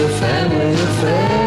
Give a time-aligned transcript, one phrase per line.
[0.00, 1.37] a family affair.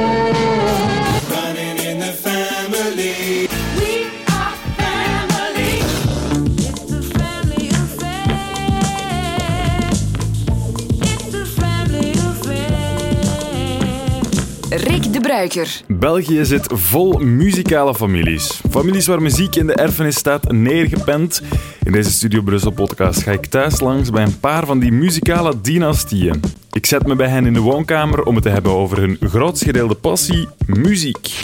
[15.88, 18.62] België zit vol muzikale families.
[18.70, 21.42] Families waar muziek in de erfenis staat neergepend.
[21.84, 25.62] In deze Studio Brussel podcast ga ik thuis langs bij een paar van die muzikale
[25.62, 26.42] dynastieën.
[26.72, 29.64] Ik zet me bij hen in de woonkamer om het te hebben over hun grootst
[29.64, 31.40] gedeelde passie, muziek.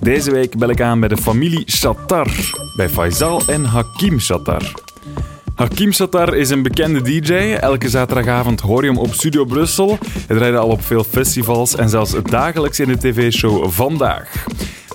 [0.00, 2.30] Deze week bel ik aan bij de familie Shatar,
[2.76, 4.85] bij Faisal en Hakim Shatar.
[5.56, 7.32] Hakim Shatar is een bekende DJ.
[7.60, 9.98] Elke zaterdagavond hoor je hem op Studio Brussel.
[10.26, 14.46] Hij draaide al op veel festivals en zelfs dagelijks in de tv-show Vandaag.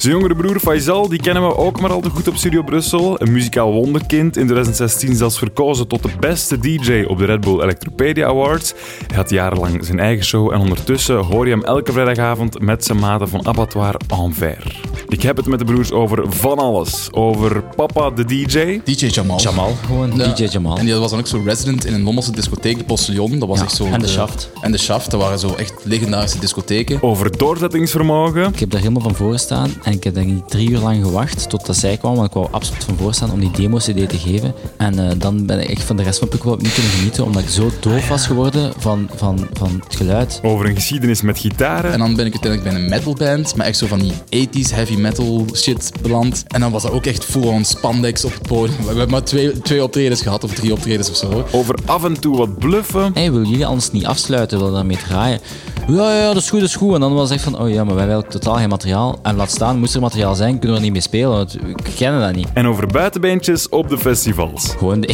[0.01, 3.21] Zijn jongere broer Faisal die kennen we ook maar al te goed op Studio Brussel.
[3.21, 7.61] Een muzikaal wonderkind, in 2016 zelfs verkozen tot de beste DJ op de Red Bull
[7.61, 8.73] Electropedia Awards.
[9.07, 12.99] Hij had jarenlang zijn eigen show en ondertussen hoor je hem elke vrijdagavond met zijn
[12.99, 14.81] maten van Abattoir Envers.
[15.07, 17.07] Ik heb het met de broers over van alles.
[17.11, 19.39] Over papa de DJ, DJ Jamal.
[19.39, 20.33] Jamal, gewoon Ja.
[20.33, 20.77] DJ Jamal.
[20.77, 23.39] En die was dan ook zo resident in een Lommelse discotheek, de Postillon.
[23.39, 23.85] Dat was Ja, echt zo...
[23.85, 24.49] en de Shaft.
[24.61, 27.03] En de Shaft, dat waren zo echt legendarische discotheken.
[27.03, 30.69] over doorzettingsvermogen, Ik heb daar helemaal van voor gestaan en ik heb denk ik drie
[30.69, 33.51] uur lang gewacht totdat zij kwam, want ik wou absoluut van voor staan om die
[33.51, 34.53] demo-cd te geven.
[34.77, 37.25] En eh, dan ben ik echt van de rest van het wel niet kunnen genieten,
[37.25, 40.39] omdat ik zo doof was geworden van, van, van het geluid.
[40.43, 41.91] over een geschiedenis met gitaren.
[41.91, 44.95] En dan ben ik uiteindelijk bij een metalband, maar echt zo van die 80s heavy
[44.95, 46.43] metal shit beland.
[46.47, 48.77] En dan was dat ook echt full-on spandex op het podium.
[48.77, 51.45] We hebben maar twee, twee optredens gehad, of drie optredens of zo.
[51.51, 53.11] Over af en toe wat bluffen.
[53.13, 54.57] Hey, willen jullie anders niet afsluiten?
[54.57, 55.39] Willen daarmee draaien?
[55.87, 56.93] Ja, ja, dat is goed, dat is goed.
[56.93, 59.19] En dan was het echt van, oh ja, maar wij hebben totaal geen materiaal.
[59.23, 61.73] En laat staan, moest er materiaal zijn, kunnen we er niet mee spelen, want we
[61.95, 62.47] kennen dat niet.
[62.53, 64.73] En over buitenbeentjes op de festivals.
[64.77, 65.07] Gewoon de,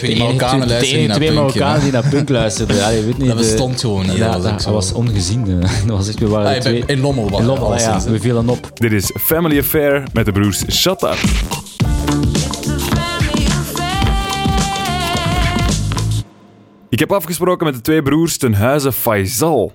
[0.00, 1.82] weet de Marokkanen de twee punk, Marokkanen ja.
[1.82, 2.76] die naar punk luisterden.
[2.76, 4.72] Ja, je weet niet, Dat bestond gewoon niet, Ja, dat was dat, ook zo.
[4.72, 5.60] dat was ongezien.
[5.86, 6.82] Dat was echt, we waren Ah, twee...
[6.86, 8.00] in Lommel was In het Lommel, ja.
[8.02, 8.70] We vielen op.
[8.74, 11.18] Dit is Family Affair met de broers affair.
[16.88, 19.72] Ik heb afgesproken met de twee broers ten huize Faisal.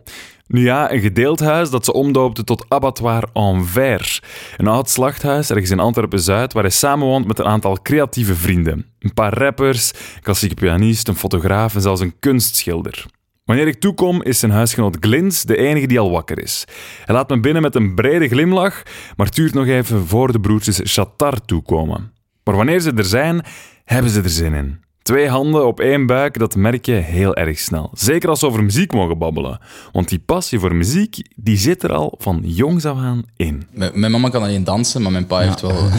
[0.47, 4.22] Nu ja, een gedeeld huis dat ze omdoopten tot Abattoir Envers.
[4.57, 8.85] Een oud slachthuis ergens in Antwerpen-Zuid waar hij samenwoont met een aantal creatieve vrienden.
[9.00, 13.06] Een paar rappers, een klassieke pianist, een fotograaf en zelfs een kunstschilder.
[13.45, 16.66] Wanneer ik toekom, is zijn huisgenoot Glins de enige die al wakker is.
[17.06, 18.83] Hij laat me binnen met een brede glimlach,
[19.16, 22.12] maar tuurt nog even voor de broertjes Shatar toekomen.
[22.44, 23.45] Maar wanneer ze er zijn,
[23.83, 24.84] hebben ze er zin in.
[25.05, 27.89] Twee handen op één buik, dat merk je heel erg snel.
[27.93, 29.59] Zeker als ze over muziek mogen babbelen.
[29.91, 33.67] Want die passie voor muziek, die zit er al van jongs af aan in.
[33.71, 35.77] Mijn, mijn mama kan alleen dansen, maar mijn pa heeft wel...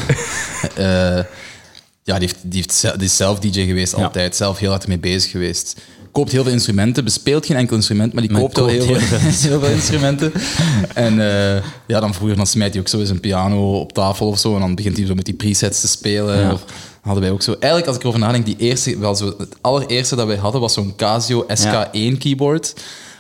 [0.87, 1.25] eh,
[2.03, 4.37] ja, die, heeft, die, heeft, die is zelf DJ geweest, altijd.
[4.37, 5.81] Zelf heel hard ermee bezig geweest.
[6.17, 9.19] Koopt heel veel instrumenten, bespeelt geen enkel instrument, maar die koopt wel heel, koopt veel,
[9.51, 10.33] heel veel instrumenten.
[10.95, 14.27] En eh, ja, dan vroeger dan smijt hij ook zo eens een piano op tafel
[14.27, 16.39] of zo, en dan begint hij zo met die presets te spelen.
[16.39, 16.53] Ja.
[16.53, 16.65] Of,
[17.01, 17.51] hadden wij ook zo.
[17.53, 20.73] Eigenlijk, als ik erover nadenk, die eerste, wel zo, het allereerste dat wij hadden was
[20.73, 22.75] zo'n Casio SK1 keyboard.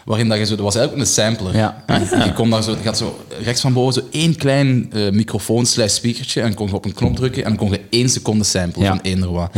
[0.04, 1.56] Waarin dat je zo, dat was eigenlijk een sampler.
[1.56, 1.84] Ja.
[2.24, 5.66] Je kon daar zo, je had zo rechts van boven zo één klein eh microfoon
[5.66, 8.44] slash speakertje en kon je op een knop drukken en dan kon je één seconde
[8.44, 8.90] samplen Ja.
[8.90, 9.50] van één wat.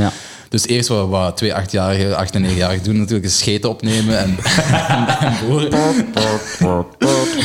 [0.49, 4.37] Dus eerst wat, wat twee achtjarigen, acht en negenjarigen doen natuurlijk, is scheten opnemen en,
[4.89, 5.71] en, en boren.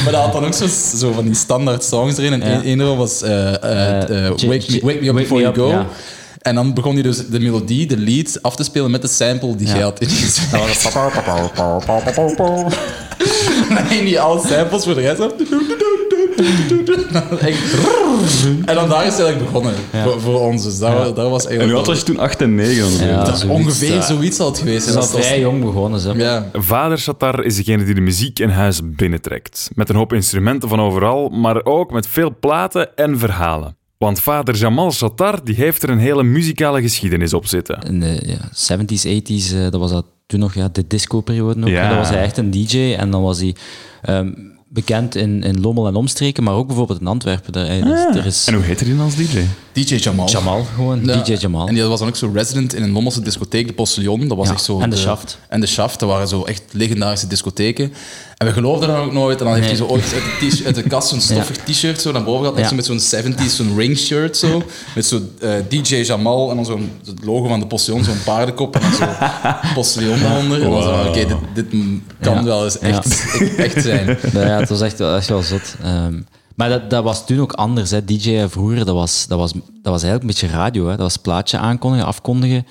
[0.04, 2.34] maar dat had dan ook zo, zo van die standaard songs erin.
[2.34, 2.62] En Ja.
[2.64, 5.68] één één was eh, eh, Eh, wake, me, wake Me Up Before You Go.
[5.70, 5.88] ja.
[6.42, 9.56] En dan begon hij dus de melodie, de lead, af te spelen met de sample
[9.56, 9.74] die Ja.
[9.74, 10.52] jij had ingezet.
[13.70, 15.20] Dan ging hij alle samples voor de rest.
[18.66, 20.64] En dan daar is het eigenlijk begonnen voor, voor ons.
[20.64, 23.08] Dus daar, daar was En eigenlijk nu had was je toen 8 en 9 ongeveer.
[23.08, 23.24] Ja.
[23.24, 24.02] dat is zoiets, ongeveer ja.
[24.02, 24.84] zoiets al het geweest.
[24.84, 25.04] Ze is zijn.
[25.06, 26.14] al Dat was- vrij jong begonnen, ze.
[26.14, 26.50] Ja.
[26.54, 29.70] Vader Shatar is degene die de muziek in huis binnentrekt.
[29.76, 33.78] Met een hoop instrumenten van overal, maar ook met veel platen en verhalen.
[33.98, 37.80] Want vader Jamal Shatar die heeft er een hele muzikale geschiedenis op zitten.
[37.88, 41.68] In de ja, 70s, 80s, eh, dat was dat toen nog ja, de disco-periode ook.
[41.68, 41.82] Ja.
[41.82, 43.56] En Dan was hij echt een DJ en dan was hij
[44.02, 44.32] ehm,
[44.74, 47.54] bekend in, in Lommel en omstreken, maar ook bijvoorbeeld in Antwerpen.
[47.54, 49.40] Daar, eh, dus er is En hoe heet hij dan als DJ?
[49.74, 50.30] DJ Jamal.
[50.30, 51.22] Jamal, gewoon Ja.
[51.22, 51.68] DJ Jamal.
[51.68, 54.28] En die was dan ook zo resident in een Lommelse discotheek, de Postillon.
[54.28, 54.80] Dat was Ja, echt zo...
[54.80, 55.38] en de Shaft.
[55.50, 57.94] En de Shaft, dat waren zo echt legendarische discotheken.
[58.38, 59.40] En we geloofden dat ook nooit.
[59.40, 60.24] En dan heeft hij zo ooit uit
[60.58, 62.70] de, uit de kast zo'n stoffig t-shirt zo naar boven gehad.
[62.70, 63.00] Zo met zo'n
[63.34, 64.64] 70s, zo'n ring shirt zo.
[64.96, 66.92] Met zo eh, DJ Jamal en dan zo'n
[67.24, 68.76] logo van de Postillon, zo'n paardenkop.
[68.76, 69.06] En dan zo
[69.76, 70.62] Postillon daaronder.
[70.64, 71.38] En dan zo, oké, dit,
[71.72, 71.82] dit
[72.22, 73.26] kan wel eens echt,
[73.58, 74.18] echt, zijn.
[74.34, 75.76] Ja, ja, het was echt, wel- echt wel zot.
[75.84, 76.14] Ehm,
[76.56, 77.90] Maar dat, dat was toen ook anders.
[77.92, 78.06] Hè.
[78.06, 80.84] DJ vroeger, dat was, dat, was, dat was eigenlijk een beetje radio.
[80.84, 80.90] Hè.
[80.92, 82.66] Dat was plaatje aankondigen, afkondigen.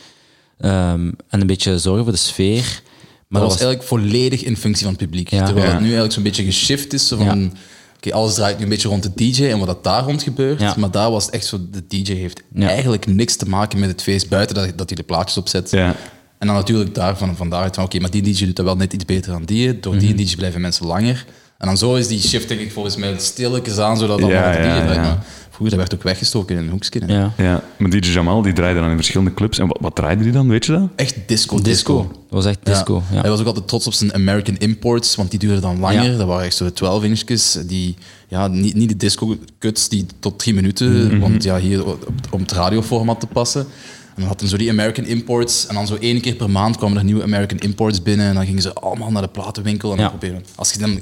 [0.59, 2.83] ehm, en een beetje zorgen voor de sfeer.
[3.29, 5.29] Maar dat was eigenlijk volledig in functie van het publiek.
[5.31, 5.45] Ja.
[5.45, 5.71] Terwijl Ja.
[5.73, 7.09] het nu eigenlijk zo'n beetje geshift is.
[7.09, 7.53] Zo van,
[7.97, 10.61] oké, alles draait nu een beetje rond de DJ en wat dat daar rond gebeurt.
[10.61, 10.75] Ja.
[10.79, 12.69] Maar daar was het echt zo, de DJ heeft Ja.
[12.69, 15.71] eigenlijk niks te maken met het feest, buiten dat, dat hij de plaatjes opzet.
[15.71, 15.97] Ja.
[16.39, 18.93] En dan natuurlijk daarvan, van daaruit van, oké, maar die DJ doet dat wel net
[18.93, 19.81] iets beter dan die.
[19.81, 20.25] Door die Mhm.
[20.25, 21.25] DJ blijven mensen langer.
[21.63, 24.53] En dan zo is die shift denk ik volgens mij stilletjes aan, zodat dan Ja,
[24.53, 24.95] ja, draait.
[24.95, 25.03] ja.
[25.03, 27.03] Maar vroeger dat werd ook weggestoken in een hoekje.
[27.07, 27.15] hè.
[27.19, 27.33] Ja.
[27.37, 29.59] Ja, maar DJ Jamal die draaide dan in verschillende clubs.
[29.59, 30.89] En wat, wat draaide die dan, weet je dat?
[30.97, 31.63] Echt disco, disco.
[31.63, 32.03] Disco.
[32.13, 33.03] Dat was echt disco.
[33.13, 33.21] Ja.
[33.21, 36.11] Hij was ook altijd trots op zijn American Imports, want die duurden dan langer.
[36.11, 36.17] Ja.
[36.17, 37.59] Dat waren echt zo 12 inchjes.
[37.67, 37.95] Die,
[38.29, 41.19] ja, niet, niet de disco-cuts die tot drie minuten, Mhm.
[41.19, 43.61] want ja, hier op, om het radioformat te passen.
[43.61, 45.67] En dan hadden zo die American Imports.
[45.67, 48.27] En dan zo één keer per maand kwamen er nieuwe American Imports binnen.
[48.27, 50.11] En dan gingen ze allemaal naar de platenwinkel en dan Ja.
[50.11, 50.45] proberen.
[50.55, 50.99] Als je dan,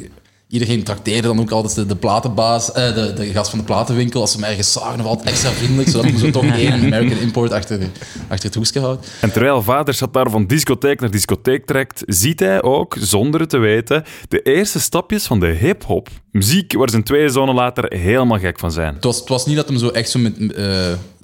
[0.50, 4.20] iedereen trakteerde dan ook altijd de, de platenbaas, eh, de, de gast van de platenwinkel.
[4.20, 7.52] Als ze hem ergens zagen, of altijd extra vriendelijk, zodat ze toch één American Import
[7.52, 7.81] achter,
[8.29, 9.06] achter het hoesje houdt.
[9.20, 13.50] En terwijl vader zat daar van discotheek naar discotheek trekt, ziet hij ook, zonder het
[13.50, 16.08] te weten, de eerste stapjes van de hip-hop.
[16.31, 18.94] Muziek waar zijn twee zonen later helemaal gek van zijn.
[18.94, 20.47] Het was, het was niet dat hem zo echt zo met eh,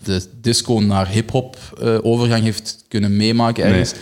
[0.03, 3.93] de disco naar hip-hop eh, overgang heeft kunnen meemaken ergens.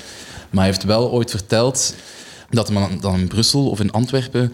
[0.50, 1.94] Maar hij heeft wel ooit verteld
[2.50, 4.52] dat hij dan in Brussel of in Antwerpen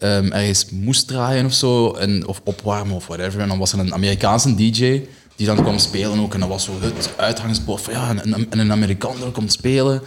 [0.00, 3.40] ehm, ergens moest draaien of zo, en, of opwarmen of whatever.
[3.40, 5.02] En dan was er een Amerikaanse DJ
[5.36, 6.34] die dan kwam spelen ook.
[6.34, 10.02] En dat was zo het uitgangsbord van ja, een, een, een Amerikaan komt spelen.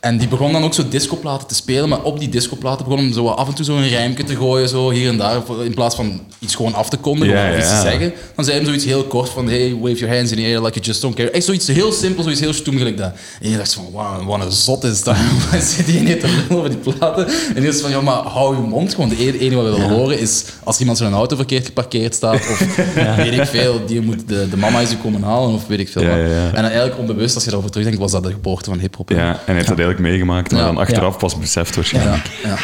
[0.00, 3.12] En die begon dan ook zo discoplaten te spelen, maar op die discoplaten begon hem
[3.12, 5.94] zo af en toe zo een rijmpje te gooien, zo hier en daar, in plaats
[5.94, 8.12] van iets gewoon af te kondigen of iets te zeggen.
[8.34, 10.72] Dan zei hij zoiets heel kort van, hey, wave your hands in the air like
[10.72, 11.30] you just don't care.
[11.30, 13.12] Echt zoiets heel simpel, zoiets heel stoem gelijk dat.
[13.40, 15.16] En je dacht van, wow, wat een zot is dat.
[15.50, 17.26] Wat zit hier niet te lullen over die platen?
[17.54, 18.94] En die is van, ja, maar hou je mond.
[18.94, 22.14] Gewoon, de enige, enige wat we willen horen is als iemand zo'n auto verkeerd geparkeerd
[22.14, 22.76] staat, of
[23.16, 25.88] weet ik veel, die moet de, de mama is je komen halen, of weet ik
[25.88, 26.16] veel Ja.
[26.16, 29.10] En dan eigenlijk onbewust, als je daarover terugdenkt, was dat de geboorte van hip-hop.
[29.10, 32.26] Ja, en hij heeft dat eigenlijk meegemaakt, maar dan achteraf pas beseft waarschijnlijk.
[32.42, 32.56] Ja,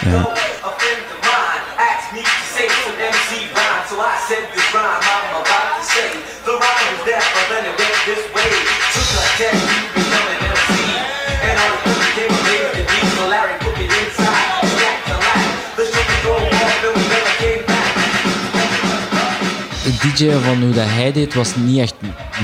[20.17, 21.95] DJ van hoe dat hij deed was niet echt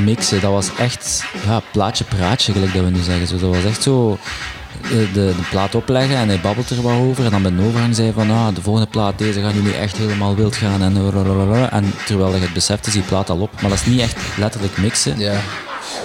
[0.05, 0.41] mixen.
[0.41, 3.27] Dat was echt ja, plaatje praatje, gelijk dat we nu zeggen.
[3.27, 4.19] Zo, dat was echt zo
[4.89, 7.25] de, de, de plaat opleggen en hij babbelt er wat over.
[7.25, 9.75] En dan bij de overgang zei hij van ah, de volgende plaat, deze gaan jullie
[9.75, 10.83] echt helemaal wild gaan.
[10.83, 10.97] En,
[11.71, 13.51] en terwijl je het beseft is die plaat al op.
[13.61, 15.19] Maar dat is niet echt letterlijk mixen.
[15.19, 15.41] Ja.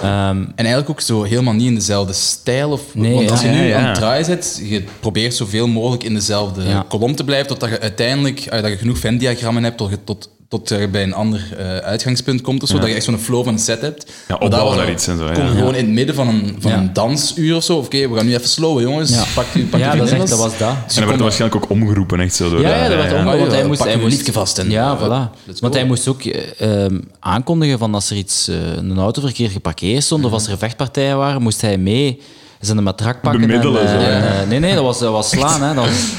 [0.02, 2.70] Ehm, En eigenlijk ook zo helemaal niet in dezelfde stijl.
[2.70, 3.50] Of, Nee, want als ja.
[3.50, 3.78] je nu Ja, ja.
[3.78, 7.80] aan het draaien zit, je probeert zoveel mogelijk in dezelfde kolom te blijven, totdat je
[7.80, 11.48] uiteindelijk eh, dat je genoeg Venn-diagrammen hebt tot, je- tot, tot je bij een ander
[11.58, 12.62] eh, uitgangspunt komt.
[12.62, 14.12] of zo, Dat je echt zo'n flow van een set hebt.
[14.28, 15.24] Ja, opbouwen daar iets en zo.
[15.32, 15.50] Kom Ja.
[15.50, 16.76] gewoon in het midden van een, van Ja.
[16.76, 17.76] een dansuur of zo.
[17.76, 19.10] Of, Oké, we gaan nu even slowen, jongens.
[19.10, 19.24] Ja.
[19.34, 20.74] Pak, je- pak Ja, dat, echt, dat was dat.
[20.86, 22.50] Dus En hij werd waarschijnlijk ook omgeroepen, echt zo.
[22.50, 23.16] Door Ja, ja, dat werd ja.
[23.16, 23.78] omgeroepen, want Ja, hij moest...
[23.78, 25.54] pak hij moest liefje vast en- Ja, uh, voilà.
[25.60, 29.52] Want hij moest ook eh, ehm, aankondigen van als er iets, eh, een auto verkeerd
[29.52, 32.20] geparkeerd stond of als er vechtpartijen waren, moest hij mee
[32.60, 33.40] zijn matrak pakken.
[33.40, 35.62] Bemiddelen, en, eh, zo, en, eh, nee, nee, dat was, dat was slaan.
[35.62, 35.74] Hè.
[35.74, 36.12] Dat was,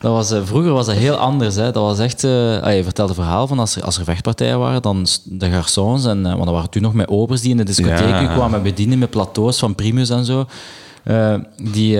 [0.00, 1.54] dat was, eh, vroeger was dat heel anders.
[1.54, 1.62] Hè.
[1.70, 2.24] Dat was echt...
[2.24, 6.06] ah, je vertelde het verhaal van als er, als er vechtpartijen waren, dan de garçons,
[6.06, 9.10] en, want dat waren toen nog met obers die in de discotheek kwamen bedienen met
[9.10, 10.46] plateaus van Primus en zo.
[11.62, 11.96] Die,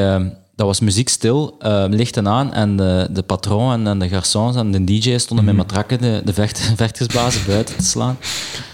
[0.57, 1.57] dat was muziek stil,
[1.91, 5.57] lichten aan en de, de patroon en, en de garçons en de DJ stonden Mhm.
[5.57, 8.17] met matrakken de, de vecht, vechtersbazen buiten te slaan.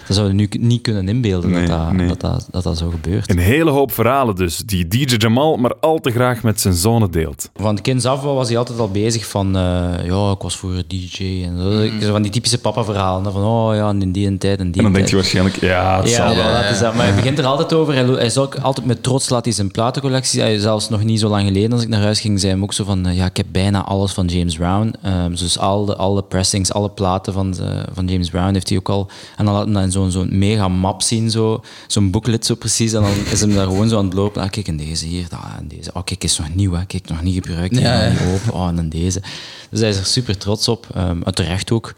[0.09, 2.07] Dat zouden we nu niet kunnen inbeelden Nee, dat, dat, nee.
[2.07, 3.29] dat, dat, dat dat zo gebeurt.
[3.29, 7.11] Een hele hoop verhalen dus, die DJ Jamal maar al te graag met zijn zonen
[7.11, 7.49] deelt.
[7.55, 9.61] Van kinds af was hij altijd al bezig van, eh,
[10.05, 12.05] ja, ik was vroeger DJ en zo.
[12.05, 13.31] Zo Van die typische papa-verhalen.
[13.31, 14.95] Van, oh ja, in die en tijd en die En dan tijd.
[14.95, 16.79] denk je waarschijnlijk, ja, het Ja, zal wel.
[16.81, 16.95] dat.
[16.95, 17.93] maar hij begint er altijd over.
[17.93, 20.41] Hij, hij is ook altijd met trots laat hij zijn platencollectie.
[20.41, 22.73] Hij, zelfs nog niet zo lang geleden, als ik naar huis ging, zei hij ook
[22.73, 23.05] zo van...
[23.05, 24.93] eh, Ja, ik heb bijna alles van James Brown.
[25.01, 28.77] Ehm, dus al de, alle pressings, alle platen van, de- van James Brown heeft hij
[28.77, 29.07] ook al...
[29.37, 32.93] En dan laat hij zo'n zo'n mega map zien, zo, zo'n booklet zo precies.
[32.93, 34.41] En dan is hem daar gewoon zo aan het lopen.
[34.41, 35.93] Ah, kijk, en deze hier, dat, en deze.
[35.93, 36.85] Oh, kijk, is nog nieuw, hè.
[36.85, 37.79] Kijk, nog niet gebruikt.
[37.79, 38.53] Ja, open.
[38.53, 39.21] Oh, en dan deze.
[39.69, 40.87] Dus hij is er super trots op.
[40.95, 41.93] ehm en terecht ook.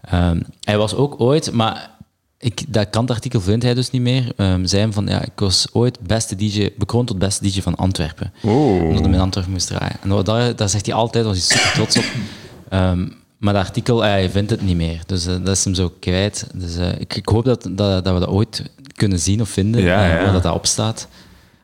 [0.00, 1.90] Ehm, hij was ook ooit, maar
[2.38, 4.32] ik, dat kantartikel vindt hij dus niet meer.
[4.36, 7.74] Ehm zei hem van, ja, ik was ooit beste DJ, bekroond tot beste DJ van
[7.74, 8.32] Antwerpen.
[8.42, 8.82] Oh.
[8.82, 9.96] Omdat hij in Antwerpen moest draaien.
[10.02, 12.04] En daar, daar zegt hij altijd, was hij super trots op.
[12.68, 13.06] Ehm,
[13.38, 15.00] maar dat artikel, eh, hij vindt het niet meer.
[15.06, 16.46] Dus eh, dat is hem zo kwijt.
[16.54, 18.62] Dus eh, ik, ik hoop dat, dat, dat we dat ooit
[18.94, 20.22] kunnen zien of vinden, Ja, eh, ja.
[20.22, 21.08] waar dat, dat op staat.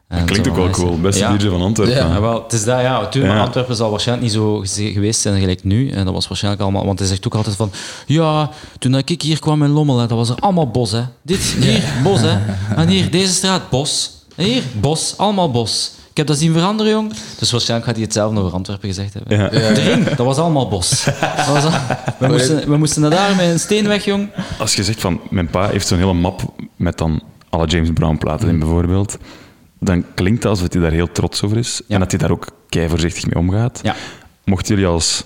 [0.09, 1.01] En dat Klinkt ook wel cool.
[1.01, 1.37] Beste.
[1.37, 1.97] DJ van Antwerpen.
[1.97, 2.07] Ja.
[2.07, 3.09] Ja, wel, het is dat, ja.
[3.11, 3.41] Ja.
[3.41, 4.63] Antwerpen zal waarschijnlijk niet zo
[4.93, 5.91] geweest zijn gelijk nu.
[5.91, 6.85] En dat was waarschijnlijk allemaal...
[6.85, 7.71] Want hij zegt ook altijd van...
[8.07, 11.03] Ja, toen ik hier kwam in Lommel, hè, dat was er allemaal bos, hè.
[11.23, 12.39] Dit, hier, bos, hè.
[12.81, 14.11] En hier, deze straat, bos.
[14.37, 15.15] En hier, bos.
[15.17, 15.91] Allemaal bos.
[16.15, 17.13] Ik heb dat zien veranderen, jong.
[17.39, 19.39] Dus waarschijnlijk gaat hij hetzelfde over Antwerpen gezegd hebben.
[19.39, 19.49] Ja.
[19.75, 21.05] De ring, dat was allemaal bos.
[21.37, 21.71] Dat was al-
[22.19, 24.29] we, moesten, we moesten naar daar met een steen weg, jong.
[24.59, 28.17] Als je zegt van, mijn pa heeft zo'n hele map met dan alle James Brown
[28.19, 29.17] platen in bijvoorbeeld,
[29.81, 31.95] dan klinkt het alsof hij daar heel trots over is Ja.
[31.95, 33.81] en dat hij daar ook kei voorzichtig mee omgaat.
[33.83, 33.97] Ja.
[34.45, 35.25] Mochten jullie als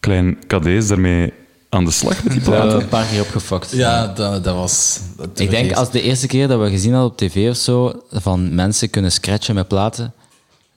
[0.00, 1.32] klein cadees daarmee
[1.68, 2.82] aan de slag met die We hebben platen?
[2.82, 3.70] een paar keer opgefokt.
[3.72, 5.00] Ja, dat, dat was...
[5.16, 8.02] dat Ik denk als de eerste keer dat we gezien hadden op tv of zo,
[8.10, 10.12] van mensen kunnen scratchen met platen,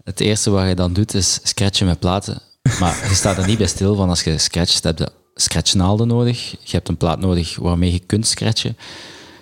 [0.05, 2.41] het eerste wat je dan doet is scratchen met platen.
[2.79, 6.51] Maar je staat er niet bij stil van als je scratcht, heb je scratchnaalden nodig.
[6.51, 8.77] Je hebt een plaat nodig waarmee je kunt scratchen.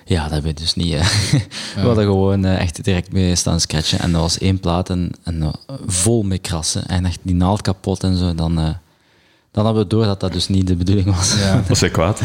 [0.06, 0.94] Ja, dat hebben we dus niet.
[0.94, 1.00] hè.
[1.82, 4.00] We hadden gewoon eh, echt direct mee staan scratchen.
[4.00, 5.50] En dat was één plaat en, en eh,
[5.86, 6.88] vol met krassen.
[6.88, 8.36] En echt die naald kapot en zo.
[8.36, 8.70] Dan, eh,
[9.52, 11.36] dan hadden we door dat dat dus niet de bedoeling was.
[11.40, 11.64] Ja.
[11.68, 12.22] Was hij kwaad?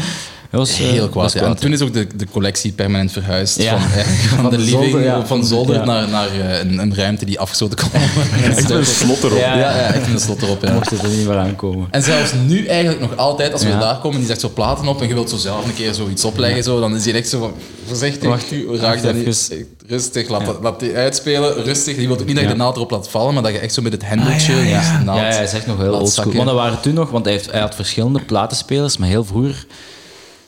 [0.51, 1.23] Dat was, eh, Heel dat kwaad.
[1.23, 1.47] was ja.
[1.47, 3.61] En toen is ook de, de collectie permanent verhuisd.
[3.61, 3.79] Ja.
[3.79, 5.25] Van, eh, van, Van de de living, zolder, ja.
[5.25, 5.85] van zolder Ja.
[5.85, 8.43] naar, naar eh, een, een ruimte die afgesloten kon worden.
[8.57, 9.37] Echt een slot erop.
[9.39, 9.57] Ja.
[9.57, 10.63] Ja, ja, echt een slot erop.
[10.63, 10.73] Ja.
[10.73, 11.87] Mocht het er niet meer aankomen.
[11.91, 13.79] En zelfs nu eigenlijk nog altijd, als we Ja.
[13.79, 16.25] daar komen, die zegt zo platen op en je wilt zo zelf een keer zoiets
[16.25, 17.53] opleggen, zo, dan is hij echt zo van,
[17.87, 19.49] voorzichtig, Wacht, u, raak dat niet,
[19.87, 21.95] rustig, laat, dat- laat die uitspelen, rustig.
[21.97, 22.55] Die wil ook niet dat je Ja.
[22.55, 24.69] de naald erop laat vallen, maar dat je echt zo met het hendeltje Ja, die
[24.69, 26.33] ja, naald hij is echt nog heel oldschool.
[26.33, 29.65] Want er waren toen nog, want hij, heeft, hij had verschillende platenspelers, maar heel vroeger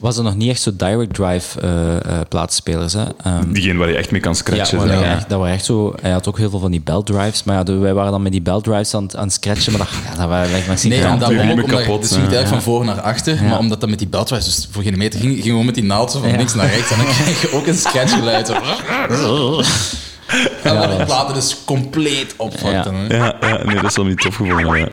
[0.01, 2.93] was er nog niet echt zo direct drive eh, eh, platenspelers.
[2.93, 3.03] Hè.
[3.23, 4.87] Ehm, Diegene waar je echt mee kan ja, scratchen.
[4.87, 7.43] je echt, dat waren echt zo, hij had ook heel veel van die belt drives,
[7.43, 9.71] maar ja, de- wij waren dan met die belt drives aan, het- aan het scratchen,
[9.71, 12.21] maar dat, ja, dat waren like, misschien Nee, dat ook omdat kapot, Dus je ja.
[12.21, 14.97] eigenlijk van voor naar achter, maar omdat dat met die belt was, dus voor geen
[14.97, 16.35] meter ging, ging gewoon met die naald zo van Ja.
[16.37, 18.47] links naar rechts en dan krijg je ook een scratchgeluid.
[19.11, 19.61] Zo.
[20.63, 22.95] En dan die platen dus compleet opvakten.
[23.09, 23.15] Ja.
[23.15, 24.89] Ja, ja, nee, dat is wel niet tof gevonden.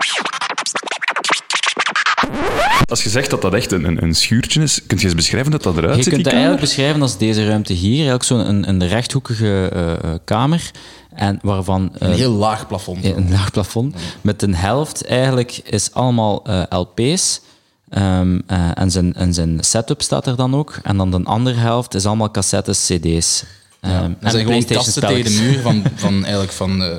[2.89, 5.51] Als je zegt dat dat echt een, een, een schuurtje is, kun je eens beschrijven
[5.51, 8.23] dat dat eruit Je ziet, kunt die dat eigenlijk beschrijven als deze ruimte hier, eigenlijk
[8.25, 10.71] zo'n een, een rechthoekige eh, eh, kamer,
[11.15, 11.91] en waarvan...
[11.99, 13.05] eh, Een heel laag plafond.
[13.05, 13.97] Een laag plafond.
[14.21, 17.41] Met een helft eigenlijk is allemaal eh, LP's.
[17.89, 20.79] ehm, eh, en, zijn, en zijn setup staat er dan ook.
[20.83, 23.45] En dan de andere helft is allemaal cassettes, CD's.
[23.81, 26.97] ehm, Ja, en zijn gewoon kasten tegen de muur van, van eigenlijk van eh,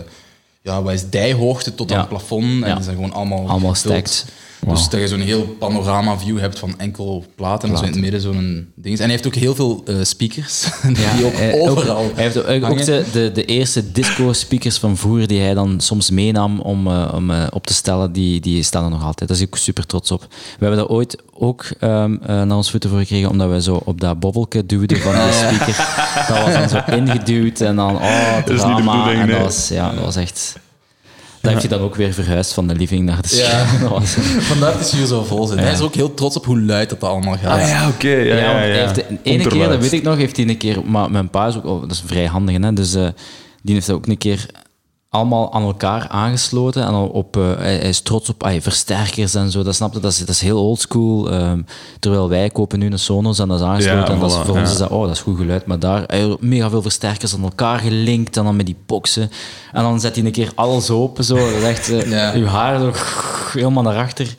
[0.62, 2.01] ja, wat is dijhoogte tot aan Ja.
[2.01, 2.43] het plafond.
[2.63, 2.75] En Ja.
[2.75, 4.25] die zijn gewoon allemaal Allemaal gevuld.
[4.67, 7.99] Dus dat je zo'n heel panorama view hebt van enkel platen en zo in het
[7.99, 8.95] midden zo'n ding.
[8.95, 10.67] En hij heeft ook heel veel eh, speakers
[11.15, 15.39] die ook hij- overal hij heeft ook, de, de, de eerste disco-speakers van vroeger die
[15.41, 18.89] hij dan soms meenam om, eh, om eh, op te stellen, die, die staan er
[18.89, 19.29] nog altijd.
[19.29, 20.21] Daar is ik super trots op.
[20.29, 23.81] We hebben daar ooit ook ehm, eh, naar ons voeten voor gekregen, omdat we zo
[23.85, 25.75] op dat bobbelke duwden van de speaker.
[26.27, 28.91] Dat was dan zo ingeduwd en dan, oh, is niet de drama.
[28.91, 29.45] bedoeling, en dat nee.
[29.45, 30.55] was, ja, dat was echt...
[31.41, 33.65] Dat heeft hij dan ook weer verhuisd van de living naar de Ja.
[34.51, 35.60] Vandaar dat hier zo vol zit.
[35.60, 37.62] Hij is ook heel trots op hoe luid dat allemaal gaat.
[37.62, 38.08] Ah ja, oké.
[38.10, 40.58] Ja, Ja, ja, hij heeft de ene keer, dat weet ik nog, heeft hij een
[40.58, 40.81] keer...
[40.86, 41.65] Maar mijn pa is ook...
[41.65, 42.74] oh, dat is vrij handige, hè.
[42.74, 43.08] Dus eh,
[43.62, 44.46] die heeft dat ook een keer
[45.09, 46.83] allemaal aan elkaar aangesloten.
[46.83, 49.63] En op, eh, hij, is trots op versterkers en zo.
[49.63, 51.31] Dat snapte, dat is, dat is heel oldschool.
[51.31, 51.61] ehm
[51.99, 53.99] terwijl wij kopen nu een Sonos en dat is aangesloten.
[53.99, 55.65] Ja, en dat is, voor ons is dat, oh, dat is goed geluid.
[55.65, 58.37] Maar daar, hij mega veel versterkers aan elkaar gelinkt.
[58.37, 59.31] En dan met die boxen.
[59.73, 61.35] En dan zet hij een keer alles open, zo.
[61.35, 61.89] Dat echt...
[61.89, 62.33] eh, Ja.
[62.33, 62.91] Uw haar zo
[63.53, 64.35] helemaal naar achter.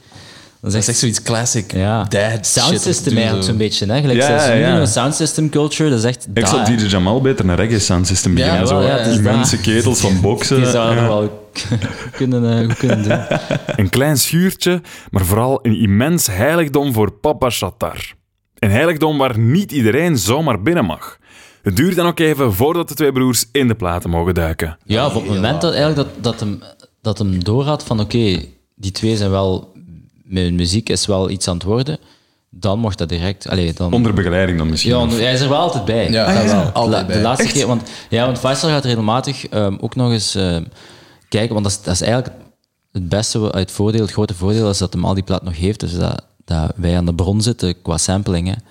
[0.61, 2.05] Dat is is echt zoiets classic ja.
[2.05, 3.49] dad Sound system eigenlijk zo.
[3.49, 3.87] zo'n beetje.
[3.87, 4.01] Hè?
[4.01, 4.81] Gelijk Ja, ja, ja.
[4.81, 6.77] een sound system culture, dat is echt Ik daar, zou.
[6.77, 8.67] DJ Jamal beter een reggae sound system Ja, beginnen.
[8.69, 10.57] zo ja, is immense ketels van boksen.
[10.57, 11.09] Die zouden Ja.
[11.09, 11.49] nog wel
[12.17, 13.39] kunnen, eh, goed kunnen doen.
[13.77, 18.13] Een klein schuurtje, maar vooral een immens heiligdom voor papa Shatar.
[18.59, 21.19] Een heiligdom waar niet iedereen zomaar binnen mag.
[21.63, 24.79] Het duurt dan ook even voordat de twee broers in de platen mogen duiken.
[24.85, 26.63] Ja, op het moment dat, eigenlijk dat, dat, hem,
[27.03, 29.73] dat hem doorhad van oké, die twee zijn wel...
[30.31, 31.99] Met hun muziek is wel iets aan het worden,
[32.51, 33.49] dan mocht dat direct...
[33.49, 34.91] Allee, dan, Onder begeleiding dan misschien.
[34.93, 36.11] Ja, of- hij is er wel altijd bij.
[36.11, 36.63] Ja, dat ah, ja.
[36.63, 36.71] wel.
[36.73, 37.17] Altijd de, bij.
[37.17, 40.65] de laatste keer, want, ja, want Faisal gaat regelmatig ehm, ook nog eens ehm,
[41.29, 42.35] kijken, want dat is, dat is eigenlijk
[42.93, 45.81] het beste uit voordeel, het grote voordeel is dat hem al die plaat nog heeft,
[45.81, 48.63] dus dat, dat wij aan de bron zitten qua samplingen.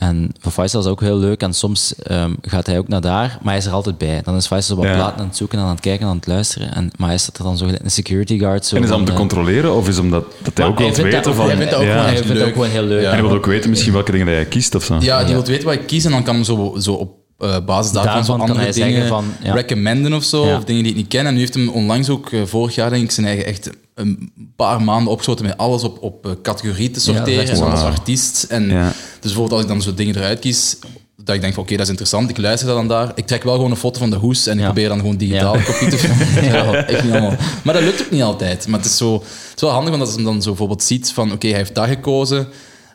[0.00, 3.00] En voor Faisal is dat ook heel leuk en soms ehm, gaat hij ook naar
[3.00, 4.20] daar, maar hij is er altijd bij.
[4.24, 4.94] Dan is Faisal wat Ja.
[4.94, 7.18] platen aan het zoeken en aan het kijken en aan het luisteren, en, maar hij
[7.18, 8.66] staat er dan zo een security guard.
[8.66, 10.78] Zo En is dat om te eh, controleren of is het omdat dat hij ook
[10.78, 11.46] wil vindt dat weten ook van...
[11.46, 11.94] wel- Hij vindt dat ook ja.
[11.94, 13.02] wel hij vindt ook gewoon heel leuk.
[13.02, 13.06] Ja.
[13.08, 14.96] En hij wil ook weten misschien welke dingen dat hij kiest of zo.
[15.00, 17.56] Ja, die wil weten wat ik kies en dan kan hem zo, zo op eh,
[17.66, 19.54] basis daarvan, Daarvan zo kan andere hij dingen van, ja.
[19.54, 20.56] recommenden of zo, Ja.
[20.56, 21.26] of dingen die ik niet ken.
[21.26, 24.32] En nu heeft hem onlangs ook, eh, vorig jaar denk ik, zijn eigen echt een
[24.56, 27.90] paar maanden opgesloten met alles op, op categorie te Ja, sorteren echt en als wauw.
[27.92, 28.42] artiest.
[28.44, 28.92] En Ja.
[29.20, 30.76] Bijvoorbeeld als ik dan zo dingen eruit kies,
[31.24, 33.12] dat ik denk van oké, dat is interessant, ik luister dat dan daar.
[33.14, 34.64] Ik trek wel gewoon een foto van de hoes en ik Ja.
[34.64, 35.62] probeer dan gewoon digitaal Ja.
[35.62, 36.08] kopie te
[36.42, 36.74] ja.
[36.86, 37.36] echt niet allemaal.
[37.64, 38.66] Maar dat lukt ook niet altijd.
[38.66, 41.12] Maar het is, zo, het is wel handig, want als je dan zo bijvoorbeeld ziet
[41.12, 42.48] van oké, hij heeft dat gekozen.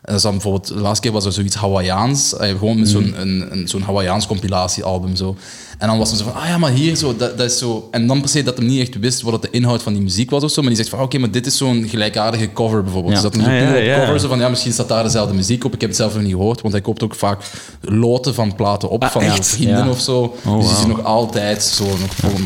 [0.06, 2.34] En dat is dan bijvoorbeeld, de laatste keer was er zoiets Hawaiiaans.
[2.38, 5.36] Hij heeft gewoon met zo'n een, een, zo'n Hawaiiaans compilatiealbum zo.
[5.78, 7.88] En dan was het zo van, ah ja, maar hier zo, dat, dat is zo.
[7.90, 10.02] En dan per se dat hij niet echt wist wat het de inhoud van die
[10.02, 10.60] muziek was of zo.
[10.60, 13.14] Maar die zegt van, ah, oké, maar dit is zo'n gelijkaardige cover bijvoorbeeld.
[13.14, 13.20] Ja.
[13.20, 15.64] Dus dat hij Ah, zo ja, cover zo van, ja, misschien staat daar dezelfde muziek
[15.64, 15.74] op.
[15.74, 17.42] Ik heb het zelf nog niet gehoord, want hij koopt ook vaak
[17.80, 19.46] loten van platen op van echt?
[19.46, 20.20] vrienden of zo.
[20.22, 20.78] dus die wauw.
[20.78, 22.38] is nog altijd zo nog vol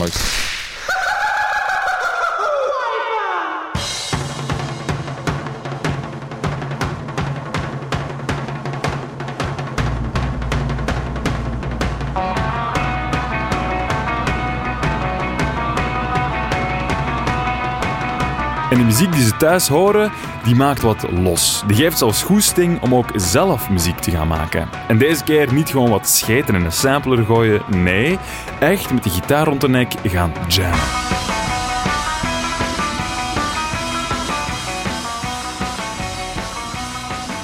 [19.01, 20.13] muziek die ze thuis horen,
[20.45, 21.63] die maakt wat los.
[21.67, 24.69] Die geeft zelfs goesting om ook zelf muziek te gaan maken.
[24.89, 28.19] En deze keer niet gewoon wat scheten in een sampler gooien, nee,
[28.59, 31.20] echt met de gitaar rond de nek gaan jammen.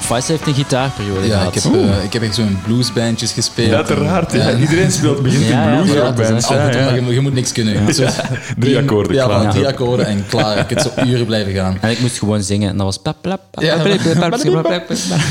[0.07, 1.55] Vice heeft een gitaarperiode Ja, gehad.
[1.55, 3.71] ik heb, eh, ik heb echt zo'n bluesbandjes gespeeld.
[3.73, 4.49] Uiteraard, ja.
[4.49, 4.57] Ja.
[4.57, 7.93] Iedereen speelt, begint in blues ja, je, moet- je moet niks kunnen.
[7.93, 8.05] Zo,
[8.57, 9.51] Drie akkoorden, Ja, klaar.
[9.51, 10.57] drie akkoorden en klaar.
[10.57, 11.77] Je kunt zo uren blijven gaan.
[11.81, 13.15] En ik moest gewoon zingen en dat was...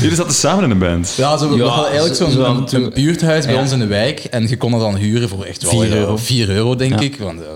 [0.01, 1.13] Jullie zaten samen in een band.
[1.17, 4.19] Ja, zo, we hadden eigenlijk zo- zo'n zo- buurthuis bij ons in de wijk.
[4.19, 6.17] En je kon dat dan huren voor echt wel Vier ja, euro.
[6.17, 6.99] 4 euro, denk Ja.
[7.05, 7.17] ik.
[7.19, 7.47] Want, eh,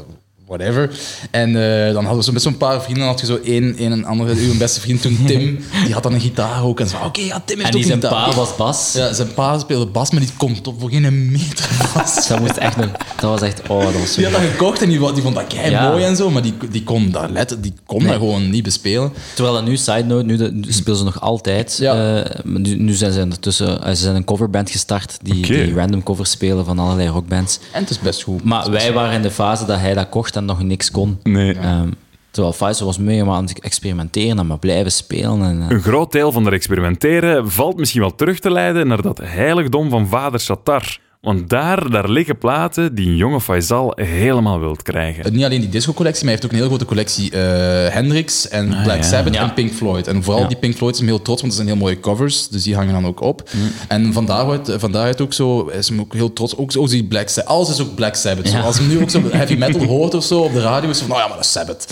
[0.58, 0.90] whatever.
[1.32, 3.78] En eh, dan hadden we zo met zo'n paar vrienden, dan had je zo één,
[3.78, 6.80] één en andere, uw beste vriend toen, Tim, die had dan een gitaar ook.
[6.80, 8.30] En zo, oké, ja, Tim heeft En die ook zijn een gitaar.
[8.30, 8.94] pa was Bas.
[8.94, 12.10] Ja, zijn pa speelde bas, maar die komt op voor geen meter bas.
[12.28, 12.88] Dat moest echt nog...
[13.20, 13.62] Dat was echt...
[13.68, 15.90] Oh, dat was zo Die had dat gekocht en die, die vond dat kei Ja.
[15.90, 19.14] mooi en zo, maar die, die kon dat letten, die kon dat gewoon niet bespelen.
[19.34, 21.78] Terwijl dat nu, side note, nu, de- nu spelen ze nog altijd.
[21.80, 22.22] Ja.
[22.24, 23.84] eh, nu, nu zijn ze ondertussen...
[23.84, 27.60] eh, ze zijn een coverband gestart die, die random covers spelen van allerlei rockbands.
[27.72, 28.44] En het is best goed.
[28.44, 31.20] Maar wij waren in de fase dat hij dat kocht en nog niks kon.
[31.24, 31.54] Nee.
[31.54, 31.90] Ehm,
[32.32, 35.42] terwijl Faisal was mee maar aan het experimenteren en maar blijven spelen.
[35.44, 39.02] En, eh, Een groot deel van dat experimenteren valt misschien wel terug te leiden naar
[39.02, 41.00] dat heiligdom van vader Shatar.
[41.22, 45.34] Want daar, daar liggen platen die een jonge Faisal helemaal wilt krijgen.
[45.34, 48.68] Niet alleen die disco-collectie, maar hij heeft ook een heel grote collectie eh Hendrix en
[48.68, 49.02] Black Ah, ja.
[49.02, 49.42] Sabbath Ja.
[49.44, 50.08] en Pink Floyd.
[50.08, 50.48] En vooral Ja.
[50.48, 52.76] die Pink Floyd is hem heel trots, want dat zijn heel mooie covers, dus die
[52.76, 53.50] hangen dan ook op.
[53.88, 56.58] En van daaruit, van daaruit ook zo, is hem ook heel trots.
[56.58, 58.48] Ook, ook die Black Sabbath, alles is ook Black Sabbath.
[58.50, 61.00] Zo, als hij nu ook zo heavy metal hoort of zo op de radio, is
[61.00, 61.88] hij van, nou ja, maar dat is Sabbath.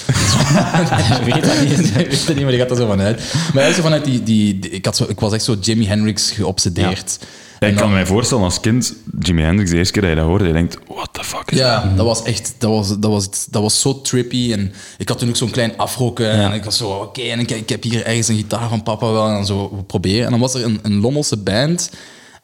[1.33, 1.79] weet dat niet.
[2.05, 3.33] Ik weet het niet, maar die gaat er zo vanuit.
[3.53, 5.55] Maar hij is zo vanuit die, die, die- ik, had zo, ik was echt zo
[5.61, 7.17] Jimi Hendrix geobsedeerd.
[7.59, 10.25] Ja, ik kan me voorstellen als kind, Jimi Hendrix, de eerste keer dat je dat
[10.25, 11.67] hoorde, je denkt, what the fuck is dat?
[11.67, 14.51] Ja, dat was echt, dat was, dat was, dat was zo trippy.
[14.53, 16.32] En ik had toen ook zo'n klein afrokken.
[16.32, 19.12] En ik was zo, oké, en ik, ik heb hier ergens een gitaar van papa
[19.12, 19.27] wel.
[19.27, 20.25] En dan zo we proberen.
[20.25, 21.91] En dan was er een, een Lommelse band,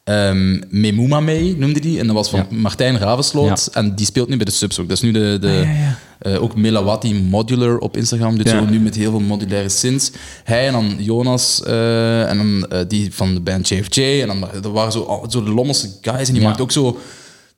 [0.06, 1.98] ehm Memuma mee noemde die.
[1.98, 2.56] En dat was van Ja.
[2.56, 3.68] Martijn Ravensloot.
[3.72, 3.80] Ja.
[3.80, 4.88] En die speelt nu bij de Subs ook.
[4.88, 5.66] Dat is nu de, de
[6.18, 8.36] eh, ook Melawati Modular op Instagram.
[8.36, 10.10] Doet zo nu met heel veel modulaire synths.
[10.44, 14.20] Hij en dan Jonas eh, en dan eh, die van de band JFJ.
[14.20, 16.28] En dan er waren zo, zo de Lommelse guys.
[16.28, 16.98] En die maakten ook zo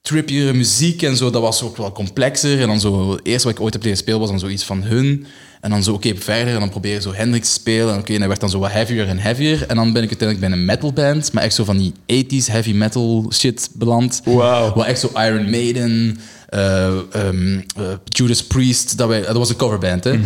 [0.03, 1.31] trippiere muziek en zo.
[1.31, 2.61] Dat was ook wel complexer.
[2.61, 4.83] En dan zo, het eerste wat ik ooit heb leren spelen was dan zoiets van
[4.83, 5.27] hun.
[5.61, 6.55] En dan zo, oké, verder.
[6.55, 7.93] En dan proberen zo Hendrix te spelen.
[7.95, 9.67] En oké, en hij werd dan zo wat heavier en heavier.
[9.67, 11.93] En dan ben ik uiteindelijk bij een metalband, maar echt zo van die
[12.25, 14.21] 80s heavy metal shit beland.
[14.25, 14.75] Wauw.
[14.75, 16.19] Wat echt zo Iron Maiden,
[16.49, 20.21] eh, ehm, eh, Judas Priest, dat, wij, dat was een coverband, hè.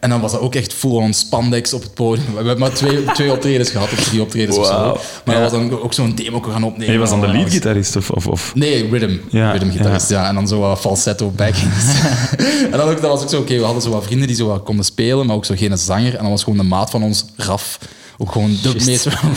[0.00, 2.26] En dan was dat ook echt full-on spandex op het podium.
[2.30, 4.98] We hebben maar twee, twee optredens gehad, of drie optredens of zo.
[5.24, 6.86] Maar dat was dan ook zo'n demo gaan opnemen.
[6.86, 8.10] En je was dan de leadgitarist of...
[8.10, 8.54] of, of...
[8.54, 9.16] Nee, rhythm.
[9.30, 10.28] Ja, Rhythmgitarist, ja.
[10.28, 11.84] En dan zo wat falsetto backings.
[12.72, 14.46] en dan ook, dat was ook zo, oké, we hadden zo wat vrienden die zo
[14.46, 16.14] wat konden spelen, maar ook zo geen zanger.
[16.14, 17.78] En dan was gewoon de maat van ons, Raf,
[18.22, 19.34] ook gewoon de meest random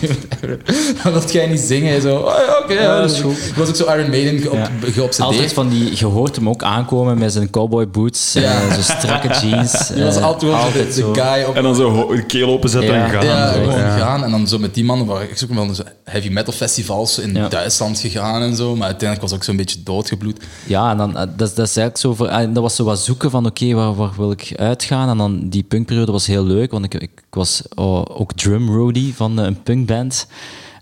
[0.00, 0.58] dude ever.
[1.02, 1.90] Dan wilde jij niet zingen.
[1.90, 2.72] Hij zo, oh ja, oké.
[2.72, 3.36] ja, dat is goed.
[3.46, 4.70] Ik was ook zo Iron Maiden Ja.
[4.80, 5.18] geobsedeerd.
[5.20, 8.60] Altijd van die, je hoort hem ook aankomen met zijn cowboy boots, Ja.
[8.62, 9.88] eh, zo strakke jeans.
[9.88, 13.04] Die was eh, altijd, wel de, guy op En dan zo de keel openzetten Ja.
[13.04, 13.24] en gaan.
[13.24, 13.58] Ja, zo.
[13.60, 13.96] gewoon Ja.
[13.96, 14.24] gaan.
[14.24, 17.18] En dan zo met die mannen waren ik ook wel naar zo heavy metal festivals
[17.18, 17.48] in Ja.
[17.48, 18.76] Duitsland gegaan en zo.
[18.76, 20.40] Maar uiteindelijk was ik zo'n beetje doodgebloed.
[20.66, 22.84] Ja, en dan, eh, dat, is- dat is eigenlijk zo voor, eh, dat was zo
[22.84, 25.08] wat zoeken van oké, waar, waar wil ik uitgaan?
[25.08, 28.68] En dan die punkperiode was heel leuk, want ik, ik, ik was oh, ook drum
[28.70, 30.26] roadie van eh, een punkband.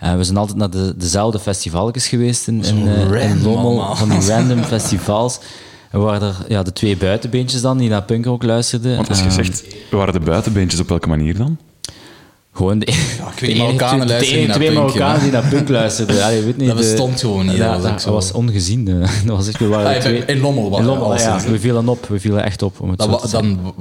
[0.01, 4.09] Eh, we zijn altijd naar de, dezelfde festivals geweest in, in, eh, in Lommel, van
[4.09, 5.39] die random festivals.
[5.91, 8.97] En we waren er ja, de twee buitenbeentjes dan, die naar punk ook luisterden.
[8.97, 11.59] Want als je Ehm, zegt, waren de buitenbeentjes op welke manier dan?
[12.53, 12.95] Gewoon de, ik
[13.41, 16.17] weet niet, Marokkanen de luisteren niet naar twee punk, Marokkanen die naar punk luisterden.
[16.45, 18.85] Weet niet, Dat de- bestond gewoon niet, Ja, dat was dat ongezien.
[19.27, 21.41] Dat was echt, we waren Ah, in- twee- in Lommel was in Lommel, ja.
[21.41, 22.81] We vielen op, we vielen echt op.
[22.81, 23.75] Om het Dat zo te dan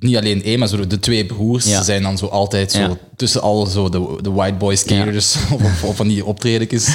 [0.00, 1.82] niet alleen één, maar zo de twee broers Ja.
[1.82, 2.96] zijn dan zo altijd zo Ja.
[3.16, 6.88] tussen al zo de, de white boy skaters of, of van die optredens.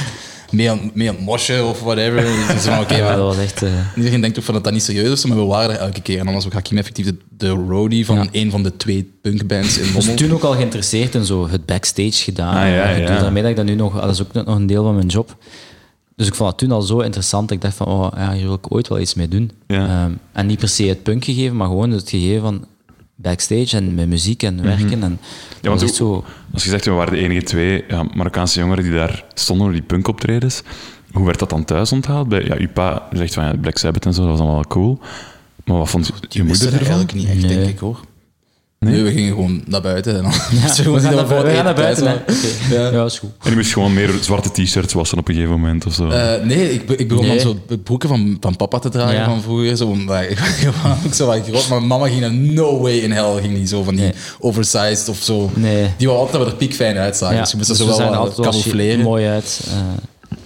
[0.51, 2.23] mee aan, mee aan het moshen of whatever.
[2.53, 3.63] Dus van, oké, Ja, maar- dat was echt...
[3.63, 6.01] eh, Iedereen denkt ook van dat dat niet serieus is, maar we waren er elke
[6.01, 6.19] keer.
[6.19, 9.77] En dan was ook Hakim effectief de, de roadie van een van de twee punkbands
[9.77, 10.15] in dus Lommel.
[10.15, 12.55] toen ook al geïnteresseerd in zo het backstage gedaan.
[12.55, 13.19] Ah, ja, ja.
[13.19, 14.01] daarmee dat ik dat nu nog...
[14.01, 15.35] Dat is ook nog een deel van mijn job.
[16.15, 17.51] Dus ik vond het toen al zo interessant.
[17.51, 19.51] Ik dacht van, oh, ja, hier wil ik ooit wel iets mee doen.
[19.67, 19.87] Ja.
[19.87, 22.65] Ehm, en niet per se het punk gegeven, maar gewoon het gegeven van
[23.23, 24.91] backstage en met muziek en werken.
[24.91, 25.12] En Mhm.
[25.12, 25.17] Ja,
[25.62, 26.25] dat want was echt hoe- zo...
[26.53, 29.73] Als je zegt, we waren de enige twee ja, Marokkaanse jongeren die daar stonden op
[29.73, 30.62] die punkoptredens.
[31.12, 32.27] Hoe werd dat dan thuis onthaald?
[32.29, 34.67] Bij, ja, uw pa zegt van ja, Black Sabbath en zo, dat was allemaal wel
[34.67, 34.99] cool.
[35.65, 36.79] Maar wat vond je Die moeder ervan?
[36.79, 37.57] eigenlijk niet echt, Nee.
[37.57, 37.99] denk ik hoor.
[38.83, 39.01] Nee?
[39.03, 40.15] we gingen gewoon naar buiten.
[40.17, 42.03] En dan Ja, we gaan naar, bu- we gaan naar buiten.
[42.71, 42.89] Ja.
[42.91, 43.29] Ja, is goed.
[43.43, 46.09] En je moest gewoon meer zwarte t-shirts wassen op een gegeven moment of zo.
[46.09, 47.43] Eh, nee, ik, ik begon Nee.
[47.43, 49.25] dan zo broeken van, van papa te dragen Ja.
[49.25, 49.77] van vroeger.
[49.77, 52.97] Zo, omdat ik, ik was ook zo wat groot, maar mama ging er no way
[52.97, 53.41] in hell.
[53.41, 54.13] Ging niet zo van die Nee.
[54.39, 55.51] oversized of zo.
[55.53, 55.87] Nee.
[55.97, 57.35] Die wou altijd dat we er piekfijn uitzagen.
[57.35, 59.03] Ja, Dus je moest er dus zo we wel zijn wat altijd wel shit- camoufleren.
[59.03, 59.59] mooi uit.
[59.67, 59.75] eh.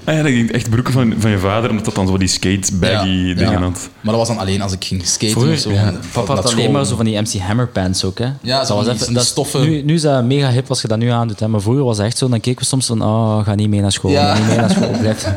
[0.08, 2.28] Ah, ja, dat ging echt broeken van, van je vader, omdat dat dan zo die
[2.28, 3.60] skate baggy Ja, dingen ja.
[3.62, 3.90] had.
[4.02, 5.72] Maar dat was dan alleen als ik ging skaten Vroeger, of zo.
[5.72, 8.28] ja, papa had alleen maar zo van die MC Hammer pants ook, hè.
[8.42, 9.62] Ja, zo dat van die dat- stoffen.
[9.62, 11.48] Nu, nu is dat mega hip als je dat nu aandoet, hè.
[11.48, 13.82] maar vroeger was het echt zo, dan keken we soms van, oh, ga niet mee
[13.82, 14.34] naar school, Ja.
[14.36, 15.26] ga niet mee naar school, blijf.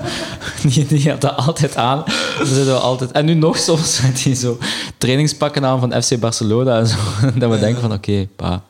[0.62, 2.02] Die, die had dat altijd aan.
[2.38, 3.10] We altijd...
[3.10, 4.58] En nu nog soms met die zo
[4.98, 6.96] trainingspakken aan van FC Barcelona en zo,
[7.38, 8.62] dat we denken van, oké, pa,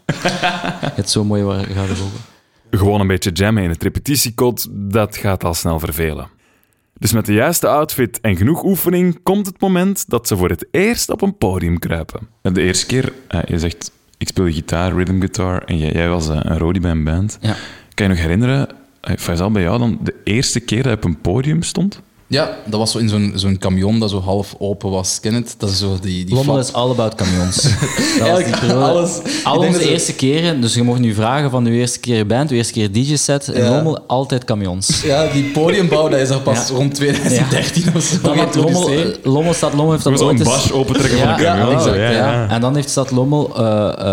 [0.81, 1.43] je hebt zo mooi
[1.75, 2.17] garderobe.
[2.71, 6.29] Gewoon een beetje jammen in het repetitiekot, dat gaat al snel vervelen.
[6.99, 10.67] Dus met de juiste outfit en genoeg oefening komt het moment dat ze voor het
[10.71, 12.29] eerst op een podium kruipen.
[12.43, 16.09] En De eerste keer, eh, je zegt, ik speel gitaar, rhythm guitar, en jij, jij
[16.09, 17.39] was eh, een roadie bij een band.
[17.41, 17.57] Ja.
[17.95, 18.69] Kan je nog herinneren,
[19.01, 22.03] eh, Faisal, bij jou dan de eerste keer dat je op een podium stond?
[22.33, 25.19] Ja, dat was zo in zo'n zo'n camion dat zo half open was.
[25.21, 25.55] Ken het?
[25.59, 27.57] Dat is zo die, die Lommel fat- is all about camions.
[27.63, 28.85] Dat was die Eigenlijk periode.
[28.85, 29.19] alles.
[29.19, 32.01] Ik Al denk onze dat eerste keren, dus je mocht nu vragen van uw eerste
[32.01, 33.71] keer band, uw eerste keer DJ-set, in Ja.
[33.71, 35.03] Lommel altijd camions.
[35.03, 36.75] Ja, die podiumbouw, dat is er pas Ja.
[36.75, 39.21] rond 2013 of zo Dan had Lommel, geïntroduceerd.
[39.25, 41.71] eh, Lommel Stad Lommel heeft dat Zo'n ooit eens- bas opentrekken Ja, van een camion.
[41.71, 42.33] ja, zo, exact, ja, ja.
[42.33, 42.49] ja.
[42.49, 43.63] En dan heeft Stad Lommel eh,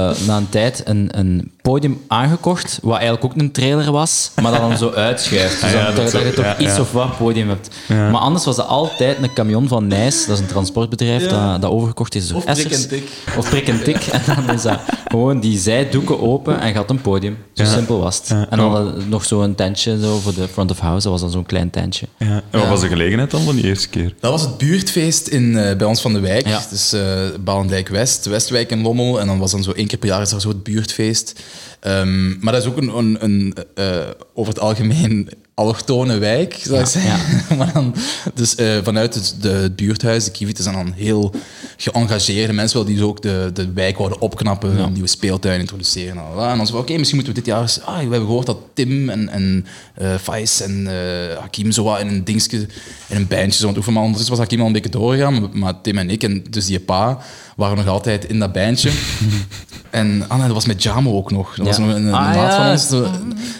[0.09, 4.51] eh, na een tijd een, een podium aangekocht, wat eigenlijk ook een trailer was, maar
[4.51, 5.61] dat dan zo uitschuift.
[5.61, 6.81] Dus Ah, ja, dan- dat dat, zo- dat je toch ja, iets ja.
[6.81, 7.69] of wat podium hebt.
[8.11, 11.71] Maar anders was dat altijd een camion van Nijs, dat is een transportbedrijf dat, dat
[11.71, 13.03] overgekocht is door Of Prik en Tik.
[13.37, 13.95] Of prik en tik.
[14.05, 17.37] En dan is dat gewoon die zijdoeken open en gaat een podium.
[17.53, 17.69] Zo Ja.
[17.69, 18.27] simpel was het.
[18.27, 18.45] Ja.
[18.49, 21.31] En dan eh, nog zo'n tentje zo voor de front of house, dat was dan
[21.31, 22.07] zo'n klein tentje.
[22.17, 22.41] Ja.
[22.49, 24.13] En wat was de gelegenheid dan van die eerste keer?
[24.19, 26.47] Dat was het buurtfeest in, eh, bij ons van de wijk.
[26.47, 26.61] Ja.
[26.69, 27.01] Dus eh
[27.39, 29.19] Balendijk West, Westwijk en Lommel.
[29.19, 31.33] En dan was dan zo één keer per jaar is er zo het buurtfeest.
[31.79, 33.85] Ehm, maar dat is ook een, een, een eh,
[34.33, 37.41] over het algemeen allochtone wijk, zou ik zeggen.
[37.57, 37.95] maar dan,
[38.33, 41.31] dus eh, vanuit het, de, buurthuis, de Kievit, zijn dan heel
[41.77, 46.17] geëngageerde mensen wel die zo ook de, de wijk wouden opknappen, een nieuwe speeltuin introduceren.
[46.17, 47.81] En, en dan zo van, oké, misschien moeten we dit jaar eens...
[47.81, 49.65] Ah, we hebben gehoord dat Tim en, en
[50.21, 52.57] Faiz en eh, Hakim zo in een dingetje,
[53.07, 53.93] in een bandje zo aan het oefenen.
[53.93, 56.65] Maar ondertussen was Hakim al een beetje doorgegaan, maar, maar Tim en ik, en dus
[56.65, 57.19] die pa,
[57.57, 58.89] waren nog altijd in dat bandje.
[59.89, 61.55] En ah, nee, dat was met Jamo ook nog.
[61.55, 61.83] Dat was Ja.
[61.83, 62.71] een, een Ah, maat van ja.
[62.71, 62.89] ons.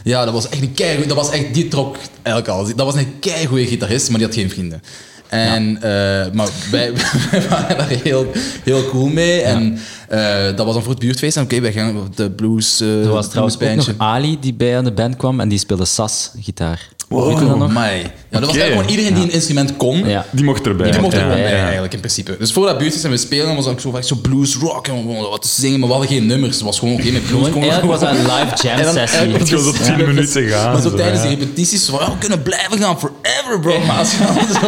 [0.04, 1.08] Ja, dat was echt een keigoed.
[1.08, 2.66] Dat was echt, die trok eigenlijk al.
[2.76, 4.82] Dat was een keigoede gitarist, maar die had geen vrienden.
[5.28, 6.92] En, eh, maar wij,
[7.32, 8.32] wij waren daar heel,
[8.64, 9.42] heel cool mee.
[9.42, 9.80] En
[10.10, 11.38] eh, dat was dan voor het buurtfeest.
[11.38, 13.94] En oké, wij op de blues Er was trouwens ook bluesbandje.
[13.98, 16.88] nog Ali die bij aan de band kwam en die speelde Sas-gitaar.
[17.10, 17.70] Wow, je dat nog?
[17.70, 18.02] amai.
[18.02, 20.08] Ja, dat was eigenlijk gewoon iedereen die een instrument kon.
[20.08, 20.26] Ja.
[20.32, 20.92] Die mocht erbij.
[20.92, 21.64] Die mocht er gewoon bij, ja.
[21.64, 22.36] eigenlijk, in principe.
[22.40, 24.96] Dus voor dat buurtfeest en we spelen, was ook zo, vaak zo blues rock en
[24.96, 26.56] we begonnen wat te zingen, maar we hadden geen nummers.
[26.56, 27.44] Het was gewoon oké met blues.
[27.54, 29.32] Eigenlijk was dat een live jam sessie.
[29.32, 30.72] Het was op 10 minuten gaan.
[30.72, 31.28] Maar zo zo, tijdens ja.
[31.30, 33.80] die repetities, van, ja, we kunnen blijven gaan forever, bro.
[33.80, 34.68] Maar als je dan, zo,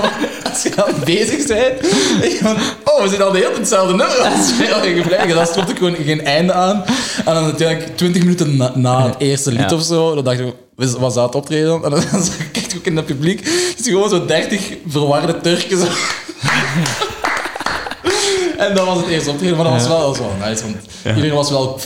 [0.50, 1.88] als je dan bezig bent,
[2.42, 5.18] van, oh, we zijn al de hele tijd hetzelfde nummer aan het spelen.
[5.20, 6.84] En dan stond er gewoon geen einde aan.
[7.26, 9.76] En dan natuurlijk 20 minuten na, na het eerste lied Ja.
[9.76, 11.74] of zo, dan dacht je, was was dat optreden?
[11.84, 12.00] En dan
[12.52, 13.42] kijk je ook in het publiek,
[13.78, 15.78] is gewoon zo 30 verwarde Turken.
[15.78, 15.86] Zo.
[18.58, 20.64] En dat was het eerste optreden, maar dat was wel, dat was wel nice.
[20.64, 20.76] Want
[21.16, 21.80] iedereen, was wel,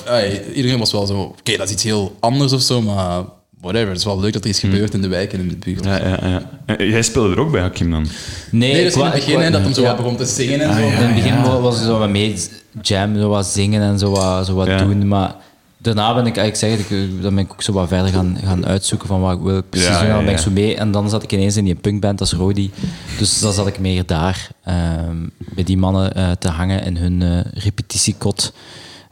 [0.53, 3.21] iedereen was wel zo, oké, dat is iets heel anders of zo, maar
[3.62, 3.88] whatever.
[3.88, 5.84] Het is wel leuk dat er iets gebeurt in de wijk en in de buurt.
[5.86, 6.19] Ja, ja,
[6.67, 6.75] ja.
[6.86, 8.08] Jij speelde er ook bij, Hakim, dan?
[8.51, 10.60] Nee, Nee, ik dus in het begin, hè, dat hem zo wat begon te zingen
[10.62, 10.79] en zo.
[10.82, 12.36] In het begin wa- was ik zo wat mee
[12.82, 14.77] jam, zo wat zingen en zo wat, zo wat Ja.
[14.77, 15.08] doen.
[15.08, 15.36] Maar
[15.84, 18.38] daarna ben ik, ik zeg het, ik, dan ben ik ook zo wat verder gaan,
[18.43, 20.08] gaan uitzoeken van wat ik wil precies Ja, doen.
[20.08, 20.76] En dan ben ik zo mee.
[20.76, 22.72] En dan zat ik ineens in die punkband als Rodi.
[23.17, 27.22] Dus dan zat ik meer daar, ehm, bij die mannen eh, te hangen in hun
[27.22, 28.54] eh, repetitiekot.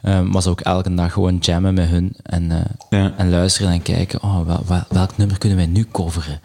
[0.02, 2.58] Ehm, was ook elke dag gewoon jammen met hun en, eh,
[3.00, 3.12] Ja.
[3.16, 6.40] en luisteren en kijken, oh, wel, wel- welk nummer kunnen wij nu coveren?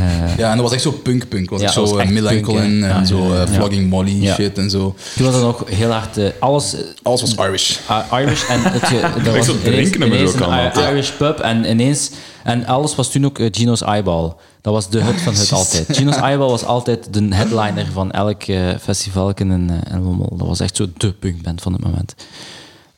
[0.00, 1.50] Eh, Ja, en dat was echt zo punk-punk.
[1.50, 3.46] Was Ja, echt dat zo was en Ja, zo.
[3.46, 4.34] Flogging Molly Ja.
[4.34, 4.94] shit en zo.
[5.16, 7.76] toen was het nog heel hard, eh, alles, Alles was Irish.
[8.12, 8.82] Irish en het,
[9.26, 12.10] er was zo ineens, drinknummers ineens ook een Irish pub en ineens
[12.42, 14.32] En alles was toen ook Gino's Eyeball.
[14.60, 15.86] Dat was de hut van het altijd.
[15.96, 20.34] Gino's Eyeball was altijd de headliner van elk eh, festival in, in Lommel.
[20.36, 22.14] Dat was echt zo de punkband van het moment.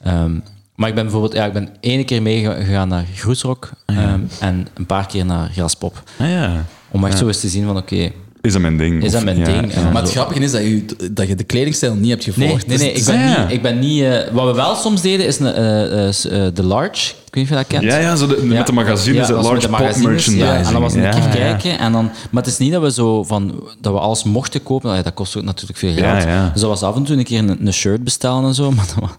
[0.03, 0.33] Ehm,
[0.75, 4.87] maar ik ben bijvoorbeeld ja, ik ben ene keer meegegaan naar Groesrock ehm, en een
[4.87, 6.03] paar keer naar Graspop.
[6.19, 6.65] Ah, ja.
[6.91, 8.11] Om echt zo eens te zien van oké,
[8.41, 9.05] Is dat mijn ding?
[9.05, 9.75] Is dat mijn ja, ding?
[9.93, 12.67] Maar het grappige is dat je, dat je de kledingstijl niet hebt gevolgd.
[12.67, 12.93] nee, nee.
[12.93, 13.43] Dus- Ik ben Ja.
[13.43, 13.53] niet...
[13.53, 17.13] Ik ben niet eh, wat we wel soms deden, is een, eh, eh, de Large.
[17.31, 17.93] Ik weet niet of je dat kent.
[17.93, 20.39] Ja, ja, zo de- met de magazines, Ja, large pop merchandising.
[20.39, 21.79] Ja, en dan was een keer kijken.
[21.79, 23.63] En dan, maar het is niet dat we zo van...
[23.81, 25.05] Dat we alles mochten kopen.
[25.05, 26.23] Dat kost ook natuurlijk veel geld.
[26.23, 26.51] Ja, ja.
[26.53, 28.71] Dus dat was af en toe een keer een, een shirt bestellen en zo.
[28.77, 29.11] Maar dat was,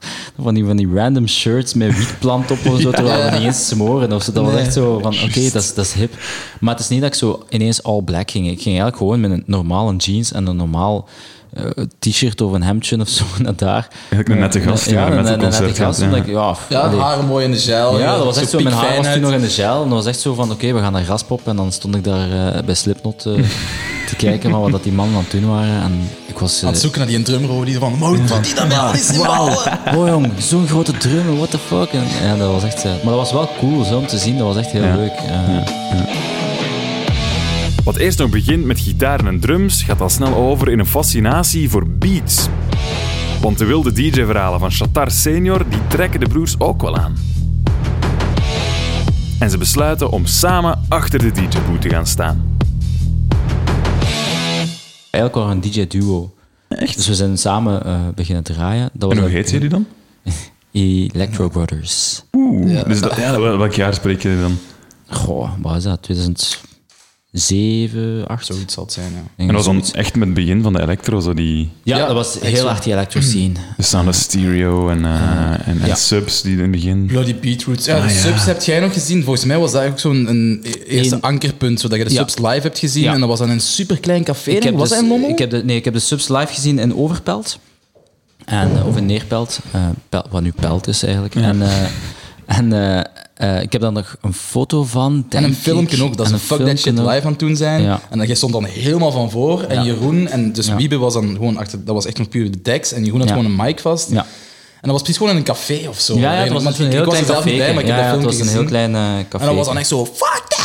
[0.41, 2.91] van, die, van die random shirts met wietplant op of zo.
[2.91, 4.13] Terwijl we niet eens smoren.
[4.13, 4.31] Of zo.
[4.31, 5.13] Dat was echt zo van...
[5.23, 6.13] Oké, dat, is, dat is hip.
[6.59, 8.45] Maar het is niet dat ik zo ineens all black ging.
[8.45, 11.07] Ik ging eigenlijk gewoon met een normale jeans en een normaal...
[11.53, 11.63] eh,
[11.99, 13.87] t-shirt of een hemdje of zo naar daar.
[13.91, 15.99] Eigenlijk een nette gast die ja, naar een een, een concert gast.
[16.01, 16.15] ja.
[16.15, 17.99] ik- Ja, Ja, mooi in de gel.
[17.99, 18.59] Ja, dat was echt zo.
[18.59, 19.83] Mijn haar was toen nog in de gel.
[19.83, 21.47] En dat was echt zo van, oké, we gaan naar Graspop.
[21.47, 23.33] En dan stond ik daar eh, bij Slipknot eh,
[24.09, 25.81] te kijken van wat dat die mannen aan het doen waren.
[25.83, 26.57] En ik was...
[26.59, 29.23] eh, Aan het zoeken naar die drummer die van, maar hoe doet die dat wel?
[29.25, 29.49] Wauw,
[29.97, 31.89] oh jong, zo'n grote drummer, what the fuck.
[31.93, 32.83] En, ja, dat was echt...
[32.83, 34.95] maar dat was wel cool zo, om te zien, dat was echt heel Ja.
[34.95, 35.13] leuk.
[37.83, 41.69] Wat eerst nog begint met gitaren en drums, gaat al snel over in een fascinatie
[41.69, 42.47] voor beats.
[43.41, 47.15] Want de wilde DJ-verhalen van Shatar senior, die trekken de broers ook wel aan.
[49.39, 52.55] En ze besluiten om samen achter de DJ-boot te gaan staan.
[55.09, 56.33] Eigenlijk waren we een DJ-duo.
[56.67, 56.95] Echt?
[56.95, 58.89] Dus we zijn samen eh, beginnen draaien.
[58.93, 59.85] Dat was En hoe heet jullie dan?
[60.71, 62.23] Electro Brothers.
[62.31, 64.57] Oeh, dus dat, ja, wel- welk jaar spreek je dan?
[65.17, 66.07] Goh, wat is dat?
[67.33, 68.45] 2007, 8?
[68.45, 69.23] Zoiets zal het zijn, ja.
[69.35, 72.05] En dat was dan echt met het begin van de electro, zo die Ja, Ja,
[72.05, 72.65] dat was heel zo.
[72.67, 73.53] hard die electro scene.
[73.77, 75.95] de sound of stereo en, eh, en, en ja.
[75.95, 77.05] subs die in het begin...
[77.05, 77.85] Bloody Beetroots.
[77.85, 78.15] Ja, de Ah, ja.
[78.19, 79.23] subs heb jij nog gezien.
[79.23, 82.17] Volgens mij was dat ook zo'n een eerste Eén- ankerpunt, zodat je de Ja.
[82.19, 83.03] subs live hebt gezien.
[83.03, 83.13] Ja.
[83.13, 84.51] En dat was dan een superklein café.
[84.51, 86.53] Ik heb, was dus- dat in ik, heb de, nee, ik heb de subs live
[86.53, 87.59] gezien in Overpelt.
[88.45, 89.59] En, eh, of in Neerpelt.
[89.71, 91.35] eh, wat nu Pelt is eigenlijk.
[91.35, 91.69] En, eh,
[92.45, 92.73] en
[93.41, 95.25] eh, ik heb daar nog een foto van.
[95.29, 97.81] En een filmpje ook, dat ze een Fuck That Shit live aan het doen zijn.
[97.81, 98.01] Ja.
[98.09, 99.63] En dan, jij stond dan helemaal van voor.
[99.63, 99.83] En Ja.
[99.83, 100.75] Jeroen, en dus Ja.
[100.75, 102.91] Wiebe was dan gewoon achter, dat was echt nog puur de tekst.
[102.91, 104.09] En Jeroen had gewoon een mic vast.
[104.09, 106.17] En dat was precies gewoon in een café of zo.
[106.17, 107.57] Ja, ja, het was een ik was er niet café.
[107.57, 109.43] bij, maar ik heb ja, dat het was een heel klein eh, café.
[109.43, 110.60] En dat was dan echt zo, fuck that!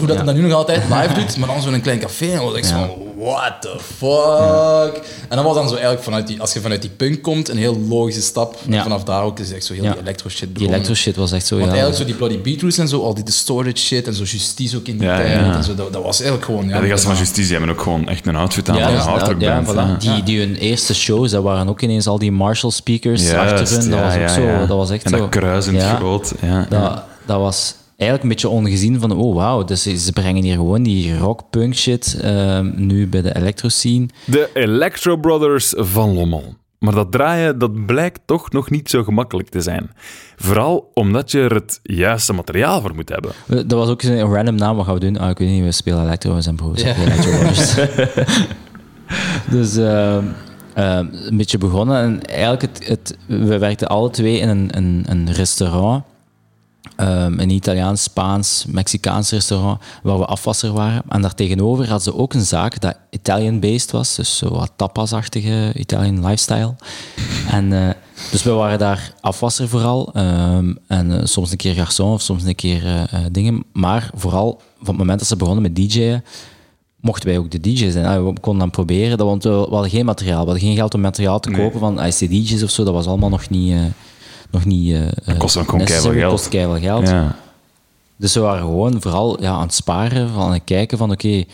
[0.00, 0.22] Hoe dat Ja.
[0.24, 2.26] dat nu nog altijd live doet, maar dan zo'n klein café.
[2.30, 2.86] En dan was ik zo Ja.
[2.86, 5.04] van, what the fuck?
[5.28, 7.56] En dan was dan zo eigenlijk vanuit die, als je vanuit die punk komt, een
[7.58, 8.56] heel logische stap.
[8.70, 9.90] En vanaf daar ook is echt zo heel Ja.
[9.92, 11.76] die electro shit Die electro shit was echt zo, Want ja.
[11.76, 14.86] eigenlijk zo die Bloody Beetroots en zo, al die distorted shit en zo Justice ook
[14.86, 15.28] in die Ja, tijd.
[15.32, 15.54] ja.
[15.54, 16.68] En zo, dat, dat was eigenlijk gewoon...
[16.68, 19.00] Ja, de gasten van Justitie hebben ook gewoon echt een outfit aan Ja, van een
[19.00, 19.68] hardrock ja, band.
[19.76, 20.02] voilà.
[20.04, 20.14] ja.
[20.14, 23.78] Die, die hun eerste shows, dat waren ook ineens al die Marshall speakers Juist, achter
[23.80, 23.90] hun.
[23.90, 24.58] Dat ja, was ook ja, zo, ja.
[24.66, 25.16] dat was echt en zo.
[25.18, 25.94] dat kruis in het Ja.
[25.96, 26.32] groot.
[26.42, 27.06] Ja, Dat, ja.
[27.26, 31.18] dat was eigenlijk een beetje ongezien van, oh wauw, dus ze brengen hier gewoon die
[31.18, 34.08] rock-punk shit ehm, nu bij de electro scene.
[34.24, 36.54] De Electro Brothers van Lommel.
[36.78, 39.90] Maar dat draaien, dat blijkt toch nog niet zo gemakkelijk te zijn.
[40.36, 43.32] Vooral omdat je er het juiste materiaal voor moet hebben.
[43.46, 45.18] Dat was ook een random naam, wat gaan we doen?
[45.18, 46.82] Ah, ik weet niet, we spelen electro, we zijn broers.
[46.82, 46.94] Ja.
[46.94, 47.74] Electro Brothers.
[49.56, 50.24] dus ehm,
[50.74, 52.02] ehm, een beetje begonnen.
[52.02, 56.04] En eigenlijk, het, het, we werkten alle twee in een, een, een restaurant.
[57.00, 61.02] Ehm, een Italiaans, Spaans, Mexicaans restaurant waar we afwasser waren.
[61.08, 66.26] En daartegenover hadden ze ook een zaak dat Italian-based was, dus zo wat tapas-achtige Italian
[66.26, 66.74] lifestyle.
[67.50, 67.94] En, eh,
[68.30, 70.10] dus we waren daar afwasser vooral.
[70.14, 73.64] ehm, en eh, soms een keer garçon of soms een keer eh, dingen.
[73.72, 76.24] Maar vooral van het moment dat ze begonnen met DJ'en,
[77.00, 78.06] mochten wij ook de DJ's zijn.
[78.06, 80.40] Ah, We konden dan proberen, dat, want we, hadden geen materiaal.
[80.40, 82.84] We hadden geen geld om materiaal te kopen van ICD'tjes of zo.
[82.84, 83.74] Dat was allemaal nog niet...
[84.52, 86.30] nog niet eh, kost dan gewoon geld.
[86.30, 87.08] kost geld.
[87.08, 87.36] Ja.
[88.16, 91.44] Dus we waren gewoon vooral ja, aan het sparen, van aan het kijken van oké,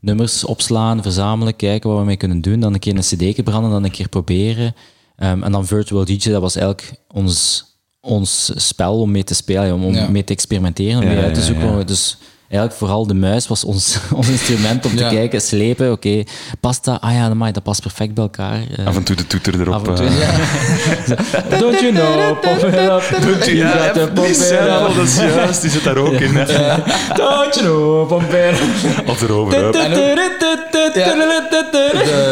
[0.00, 3.00] nummers opslaan, verzamelen, kijken wat we mee kunnen doen, dan een keer een
[3.34, 4.74] cd branden, dan een keer proberen.
[5.16, 7.64] Ehm, en dan Virtual DJ, dat was eigenlijk ons,
[8.00, 10.08] ons spel om mee te spelen, om, om Ja.
[10.08, 11.86] mee te experimenteren, om mee uit te zoeken.
[11.86, 12.18] Dus
[12.56, 15.08] eigenlijk vooral de muis was ons, ons instrument om te Ja.
[15.08, 16.22] kijken, slepen, oké,
[16.60, 17.00] past dat?
[17.00, 18.58] Ah ja, amai, dat past perfect bij elkaar.
[18.76, 19.74] Eh, Af en toe de toeter erop.
[19.74, 21.58] af en toe, eh.
[21.60, 23.44] Don't you know, pop it up.
[23.44, 24.94] Je- You Ja, pop die it up.
[24.96, 26.34] dat is juist, die zit daar ook in.
[26.36, 26.44] hè.
[27.14, 28.34] Don't you know, pop it
[28.98, 29.08] up.
[29.08, 29.64] Of erover.
[29.66, 29.72] Ook-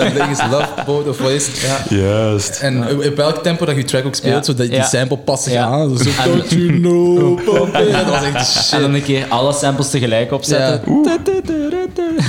[0.05, 1.63] De ding is Love Boat of?
[1.63, 1.97] Ja.
[1.97, 2.59] Juist.
[2.61, 4.43] En op welk tempo dat je track ook speelt, Ja.
[4.43, 4.85] zodat die Ja.
[4.85, 5.65] sample past zich Ja.
[5.65, 5.97] aan.
[5.97, 7.93] Dus don't you know, pop it.
[7.93, 9.01] Dat was echt de En dan shit.
[9.01, 10.83] een keer alle samples tegelijk tegelijk opzetten.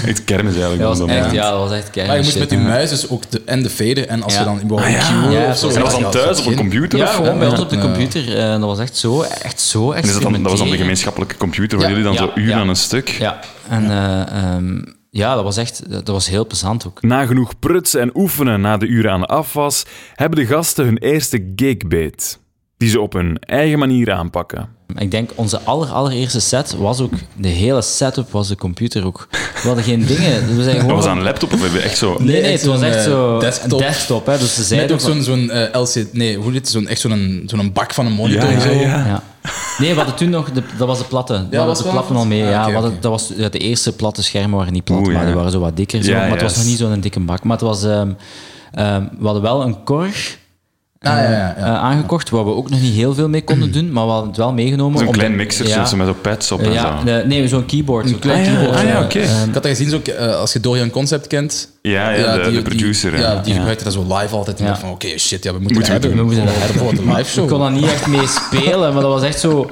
[0.06, 0.82] Echt kermis eigenlijk.
[0.82, 1.32] Dat was echt, Ja.
[1.32, 2.08] ja, dat was echt keihard.
[2.08, 2.72] Maar je moest met je ja.
[2.74, 4.08] muis dus ook de, en de fader.
[4.08, 4.40] En als Ja.
[4.40, 5.30] je dan wou Ah, ja.
[5.30, 5.68] Ja, of zo.
[5.68, 7.00] En dat was ja, dan thuis op een computer?
[7.00, 7.82] Ja, of- gewoon bij ons op de Ja.
[7.82, 8.38] computer.
[8.38, 11.78] eh, dat was echt zo, echt zo is dat, dat was dan de gemeenschappelijke computer
[11.78, 12.60] waar Ja, jullie dan ja, zo uren ja.
[12.62, 13.08] aan een stuk...
[13.10, 17.02] Ja, en eh, ehm, ja, dat was echt dat was heel plezant ook.
[17.02, 20.98] Na genoeg prutsen en oefenen na de uren aan de afwas, hebben de gasten hun
[20.98, 22.40] eerste gigbeet.
[22.78, 24.70] Die ze op hun eigen manier aanpakken.
[24.98, 27.14] Ik denk, onze aller, allereerste set was ook...
[27.38, 29.28] De hele setup was de computer ook.
[29.32, 30.56] We hadden geen dingen.
[30.58, 30.96] We zijn Dat gewoon...
[30.96, 32.16] was aan een laptop of hebben we echt zo...
[32.20, 33.40] Nee, nee, echt het was echt eh, zo...
[33.40, 33.72] desktop.
[33.72, 34.38] Een desktop, hè.
[34.38, 36.14] Dus ze Met zeiden ook zo'n zo'n eh, LCD...
[36.14, 36.70] Nee, hoe heet het?
[36.70, 38.52] Zo'n, echt zo'n zo'n bak van een monitor.
[38.52, 38.70] Ja, zo.
[38.72, 39.06] ja, ja.
[39.06, 39.24] Ja.
[39.78, 40.52] Nee, we hadden toen nog...
[40.52, 41.34] De, dat was de platte.
[41.34, 42.44] We hadden was de platten al mee.
[42.44, 45.08] Ah, ja, we hadden- dat was, ja, de eerste platte schermen waren niet plat, Oeh,
[45.08, 45.26] maar ja.
[45.26, 46.04] die waren zo wat dikker.
[46.04, 47.44] Zo, Ja, maar het was nog niet zo'n dikke bak.
[47.44, 47.84] Maar het was...
[47.84, 48.10] ehm,
[48.74, 50.38] ehm, we hadden wel een korg...
[51.06, 51.56] Ah, ja, ja, ja.
[51.58, 54.28] eh, aangekocht, waar we ook nog niet heel veel mee konden doen, maar we hadden
[54.30, 55.00] het wel meegenomen.
[55.00, 55.86] Zo'n klein mixer ja.
[55.86, 57.26] zo met zo'n pads op en Ja, zo.
[57.28, 58.10] nee, zo'n keyboard.
[58.10, 58.76] Zo'n klein Ah, keyboard.
[58.78, 59.04] ah, ja, ja.
[59.04, 59.20] oké.
[59.20, 61.70] Ehm, Ik had dat gezien, zo, eh, als je Dorian Concept kent.
[61.82, 63.12] Ja, ja, de, de producer.
[63.12, 63.42] Die, ja, ja.
[63.42, 64.58] die gebruikte dat zo live altijd.
[64.58, 64.70] En Ja.
[64.70, 66.10] dacht van, oké, shit, ja, we moeten Moeten hebben.
[66.10, 66.20] doen.
[66.20, 67.44] We moeten hebben voor de live show.
[67.44, 69.70] Ik kon daar niet echt mee spelen, maar dat was echt zo...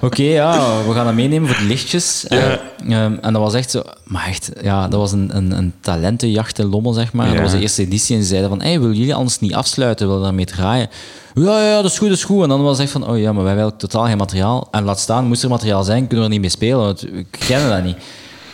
[0.00, 2.24] Oké, ja, we gaan dat meenemen voor de lichtjes.
[2.28, 2.36] Ja.
[2.38, 3.82] En, ehm, en dat was echt zo...
[4.04, 7.26] Maar echt, ja, dat was een, een, een talentenjacht in Lommel, zeg maar.
[7.26, 7.32] Ja.
[7.32, 8.62] Dat was de eerste editie en ze zeiden van...
[8.62, 10.06] Hey, willen jullie anders niet afsluiten?
[10.06, 10.88] Willen daarmee draaien?
[11.34, 12.42] Ja, ja, dat is goed, dat is goed.
[12.42, 13.08] En dan was echt van...
[13.08, 14.68] Oh ja, maar wij hebben totaal geen materiaal.
[14.70, 17.26] En laat staan, moest er materiaal zijn, kunnen we er niet mee spelen, want we
[17.48, 17.96] kennen dat niet.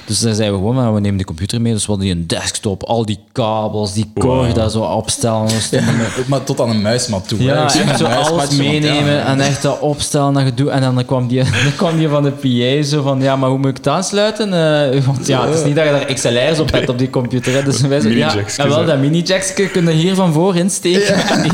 [0.06, 1.72] Dus daar zeiden we gewoon, maar we nemen de computer mee.
[1.72, 5.48] Dus we hadden die een desktop, al die kabels, die core daar zo opstellen.
[6.26, 7.38] Maar tot aan een muismat toe.
[7.38, 7.44] hè.
[7.44, 9.24] ja, echt een zo muismat, alles meenemen ja.
[9.24, 10.70] en echt dat opstellen dat gedoe.
[10.70, 13.58] En dan kwam die, dan kwam die van de PA zo van, ja, maar hoe
[13.58, 14.52] moet ik het aansluiten?
[14.52, 17.54] Eh, want ja, het is niet dat je daar XLR's op hebt op die computer.
[17.54, 17.62] Hè.
[17.62, 21.14] Dus wij zo, ja, en wel, dat mini-jacksje kun je hier van voor insteken.
[21.14, 21.52] En die,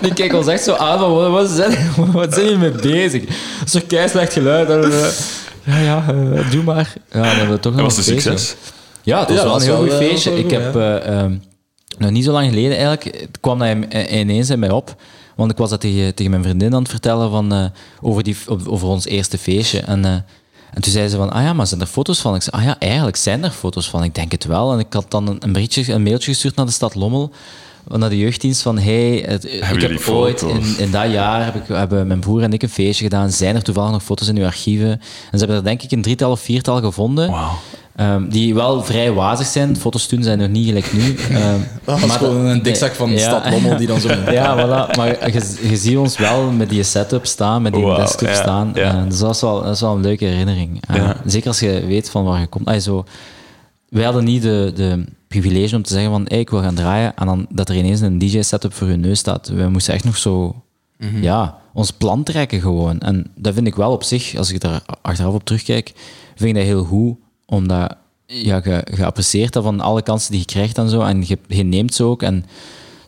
[0.00, 1.76] die keek ons echt zo aan van, wat, wat, zijn,
[2.12, 3.24] wat zijn jullie mee bezig?
[3.24, 4.70] Dat is toch kei slecht geluid?
[4.70, 4.92] En,
[5.68, 6.94] ja, ja, eh, doe maar.
[7.12, 8.30] Ja, dan hebben we toch nog Dat was een feestje.
[8.38, 8.56] succes.
[9.02, 10.30] Ja, het was Ja, wel een dat heel goed wel, eh, feestje.
[10.30, 11.36] wel Ik goed, heb eh, ehm,
[11.98, 14.94] nog niet zo lang geleden eigenlijk, het kwam dat in- ineens in mij op.
[15.36, 17.64] Want ik was dat tegen, tegen mijn vriendin aan het vertellen van, eh,
[18.00, 19.80] over, die, over ons eerste feestje.
[19.80, 20.12] En, eh,
[20.72, 22.34] en toen zei ze van, ah ja, maar zijn er foto's van?
[22.34, 24.02] Ik zei, ah ja, eigenlijk zijn er foto's van.
[24.02, 24.72] Ik denk het wel.
[24.72, 27.30] En ik had dan een, een, berichtje, een mailtje gestuurd naar de stad Lommel,
[27.96, 31.62] naar de jeugddienst van, hey, het- ik heb ooit in, in dat jaar heb ik,
[31.66, 33.30] hebben mijn broer en ik een feestje gedaan.
[33.30, 34.90] Zijn er toevallig nog foto's in uw archieven?
[34.90, 37.34] En ze hebben er denk ik een drietal of viertal gevonden.
[37.96, 39.76] Ehm, die wel vrij wazig zijn.
[39.76, 41.14] Foto's toen zijn nog niet gelijk nu.
[41.36, 43.20] Ehm, Dat was gewoon een dikzak van de Ja.
[43.20, 44.08] stad Lommel die dan zo...
[44.30, 44.96] ja, voilà.
[44.96, 48.70] Maar je, je ziet ons wel met die setup staan, met die desktop ja, staan.
[48.74, 48.94] ja.
[48.94, 50.82] Eh, dus dat is, wel, dat is wel een leuke herinnering.
[50.88, 51.16] Eh, Ja.
[51.26, 52.82] Zeker als je weet van waar je komt.
[52.82, 53.04] Zo,
[53.88, 57.16] wij hadden niet de, de privilege om te zeggen van hey, ik wil gaan draaien
[57.16, 59.48] en dan dat er ineens een DJ-setup voor je neus staat.
[59.48, 60.62] We moesten echt nog zo
[61.20, 63.00] ja, ons plan trekken gewoon.
[63.00, 65.92] En dat vind ik wel op zich, als ik daar achteraf op terugkijk,
[66.34, 67.96] vind ik dat heel goed, omdat
[68.26, 71.38] ja, je, je apprecieert dat van alle kansen die je krijgt en zo, en je,
[71.46, 72.22] je neemt ze ook.
[72.22, 72.44] En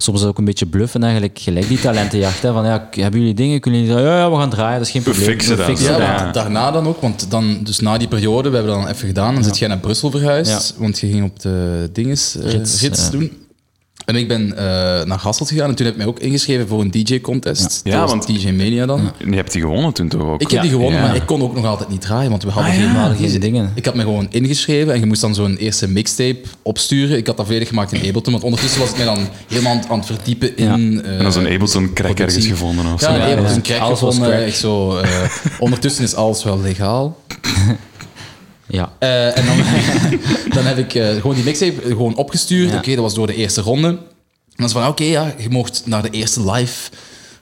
[0.03, 2.43] soms ook een beetje bluffen eigenlijk, gelijk die talentenjacht.
[2.43, 4.93] Hè, van ja, hebben jullie dingen, kunnen jullie ja, ja, we gaan draaien, dat is
[4.93, 5.31] geen We probleem.
[5.31, 5.67] fixen dat.
[5.67, 6.21] fixen Ja, dat.
[6.21, 9.07] want daarna dan ook, want dan, dus na die periode, we hebben dat dan even
[9.07, 13.05] gedaan, dan zit jij naar Brussel verhuisd, want je ging op de dinges, Rits, rits,
[13.05, 13.11] ja.
[13.11, 13.33] doen.
[14.11, 14.64] En ik ben eh,
[15.05, 17.81] naar Hasselt gegaan en toen heb ik mij ook ingeschreven voor een DJ-contest.
[17.85, 18.07] Ja.
[18.07, 19.11] Want DJ Mania dan.
[19.18, 20.40] En je hebt die gewonnen toen toch ook?
[20.40, 22.73] Ik heb die gewonnen, maar ik kon ook nog altijd niet draaien, want we hadden
[22.73, 23.73] Ah, geen, geen dingen.
[23.75, 27.16] Ik had me gewoon ingeschreven en je moest dan zo'n eerste mixtape opsturen.
[27.16, 29.18] Ik had dat volledig gemaakt in Ableton, want ondertussen was ik mij dan
[29.49, 31.03] helemaal aan, het- verdiepen in...
[31.05, 33.14] eh, En dan zo'n Ableton-crack ergens gevonden of Ja, zo.
[33.14, 33.61] een Ja, Ableton ja.
[33.61, 34.53] crack Alles was gevonden.
[34.53, 35.09] zo, eh,
[35.59, 37.16] ondertussen is alles wel legaal.
[38.71, 38.93] Ja.
[38.99, 39.57] Eh, en dan,
[40.57, 42.71] dan heb ik eh, gewoon die mixtape gewoon opgestuurd.
[42.71, 42.77] Ja.
[42.77, 43.89] Oké, dat was door de eerste ronde.
[43.89, 43.99] En
[44.57, 46.91] dan is van, oké, ja, je mocht naar de eerste live.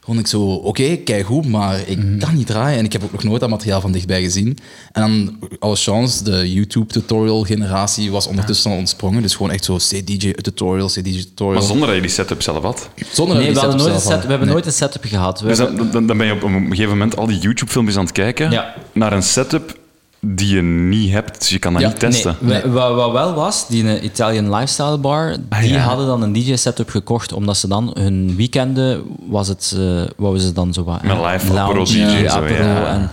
[0.00, 2.18] Gewoon ik zo, oké, kijk goed, maar ik Mhm.
[2.18, 2.78] kan niet draaien.
[2.78, 4.58] En ik heb ook nog nooit dat materiaal van dichtbij gezien.
[4.92, 9.22] En dan, alle chance, de YouTube-tutorial-generatie was ondertussen al ontsprongen.
[9.22, 11.54] Dus gewoon echt zo C-DJ-tutorial, C-DJ-tutorial.
[11.58, 12.88] Maar zonder dat je die setup zelf had.
[13.12, 15.40] Zonder Nee, dat we, die hadden nooit set, we hebben nooit een setup gehad.
[15.40, 17.96] We Dus hebben- dan, dan, dan ben je op een gegeven moment al die YouTube-filmpjes
[17.96, 18.74] aan het kijken Ja.
[18.92, 19.77] naar een setup
[20.20, 21.38] die je niet hebt.
[21.38, 22.36] Dus je kan dat Ja, niet testen.
[22.40, 25.78] Nee, Wat, wat wel was, die Italian Lifestyle Bar, Ah, die ja.
[25.78, 30.52] hadden dan een DJ-setup gekocht, omdat ze dan hun weekenden, was het, eh wouden ze
[30.52, 31.02] dan zo wat...
[31.02, 32.42] Met eh, live apero DJ ja.
[32.42, 33.10] en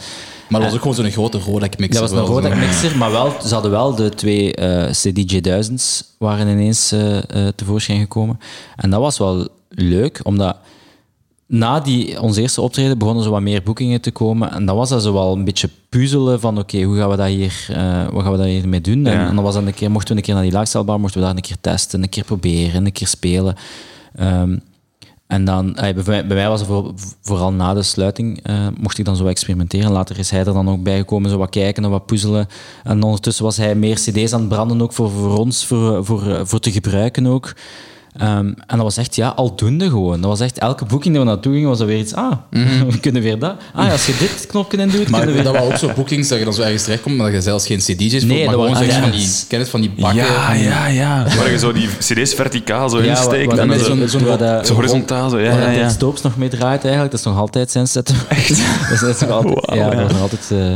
[0.47, 2.01] Maar dat was ook gewoon zo'n grote Rodeck-mixer.
[2.01, 2.25] Dat was een.
[2.25, 5.41] Rodeck mixer, maar wel, ze hadden wel de twee eh CDJ
[5.71, 8.39] 1000's waren ineens eh, eh, tevoorschijn gekomen.
[8.75, 10.55] En dat was wel leuk, omdat
[11.47, 14.51] na die, ons eerste optreden begonnen zo wat meer boekingen te komen.
[14.51, 17.27] En dan was dat zo wel een beetje puzzelen van oké, hoe gaan we dat
[17.27, 19.05] hier, eh, wat gaan we dat hiermee doen?
[19.05, 19.27] En, Ja.
[19.27, 21.19] en dan was dat een keer, mochten we een keer naar die lifestyle bar, mochten
[21.19, 23.55] we daar een keer testen, een keer proberen, een keer spelen.
[24.15, 24.57] Ehm,
[25.27, 28.67] En dan, eh, bij, mij- bij mij was het voor- vooral na de sluiting, eh,
[28.79, 29.91] mocht ik dan zo experimenteren.
[29.91, 32.47] Later is hij er dan ook bijgekomen, zo wat kijken en wat puzzelen.
[32.83, 36.47] En ondertussen was hij meer cd's aan het branden, ook voor, voor ons, voor, voor,
[36.47, 37.53] voor te gebruiken ook.
[38.17, 40.21] Ehm, en dat was echt, ja, aldoende gewoon.
[40.21, 42.31] Dat was echt, elke boeking die we naartoe gingen, was dat weer iets, ah,
[42.89, 43.55] we kunnen weer dat.
[43.73, 45.09] Ah ja, als je dit knopje in doet.
[45.09, 47.25] Maar kunnen we dat waren ook zo bookings dat je dan zo ergens terechtkomt, maar
[47.25, 47.85] dat je zelfs geen cd's
[48.19, 49.17] voor, Nee, maar dat gewoon was- zo ah, van ja.
[49.17, 50.15] die, kennis van die bakken.
[50.25, 51.23] Ja, ja, ja.
[51.37, 53.57] Waar je zo die cd's verticaal zo Ja, insteekt.
[53.57, 55.29] en zo, zo'n- wat- wat- zo horizontaal.
[55.29, 55.39] Zo.
[55.39, 55.89] Ja, Waar ja, ja.
[55.89, 58.25] Stoops nog mee draait eigenlijk, dat is nog altijd zijn setup.
[58.29, 58.49] Echt?
[58.89, 59.95] dat is, dat nog altijd, Wauw, ja, ja.
[59.99, 60.51] dat is nog altijd...
[60.51, 60.75] eh,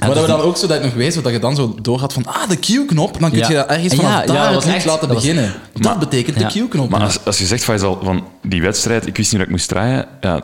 [0.00, 2.12] Maar dat we dan ook zo dat je nog weet, dat je dan zo doorgaat
[2.12, 3.52] van, ah, de Q-knop, dan kun je Ja.
[3.52, 5.54] dat ergens Ja, vanaf ja, daar dat het lied echt- laten dat was- beginnen.
[5.74, 6.48] dat betekent Ja.
[6.48, 6.88] de Q-knop.
[6.90, 9.68] Maar als, als je zegt, Faisal, van die wedstrijd, ik wist niet dat ik moest
[9.68, 10.40] draaien, ja,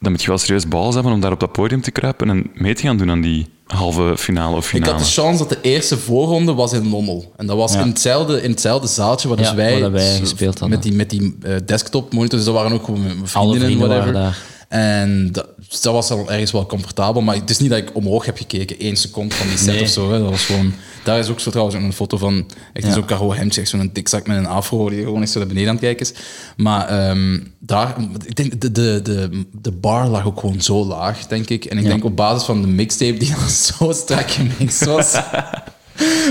[0.00, 2.50] dan moet je wel serieus balls hebben om daar op dat podium te kruipen en
[2.54, 4.92] mee te gaan doen aan die halve finale of Ik finale.
[4.92, 7.32] had de chance dat de eerste voorronde was in Lommel.
[7.36, 7.80] En dat was Ja.
[7.80, 10.68] in, hetzelfde, in hetzelfde zaaltje waar dus Ja, wij, waar gespeeld hadden.
[10.78, 12.44] met die, met die eh, desktop monitors.
[12.44, 14.12] Dus dat waren ook gewoon mijn Alle vrienden, en vrienden whatever.
[14.12, 14.38] waren daar.
[14.68, 17.22] En dat, dus dat was al ergens wel comfortabel.
[17.22, 19.82] Maar het is niet dat ik omhoog heb gekeken, één seconde van die set Nee.
[19.82, 20.12] of zo.
[20.12, 20.18] Hè.
[20.18, 20.72] Dat was gewoon,
[21.04, 22.92] daar is ook zo trouwens een foto van echt Ja.
[22.92, 25.68] zo'n Caro Hemtje, echt zo'n dikzak met een afro die gewoon echt zo naar beneden
[25.68, 26.12] aan het kijken is.
[26.56, 27.94] Maar ehm, daar,
[28.24, 31.64] ik denk, de, de, de, de bar lag ook gewoon zo laag, denk ik.
[31.64, 31.88] En ik Ja.
[31.90, 35.12] denk op basis van de mixtape die dan zo strak gemixt was.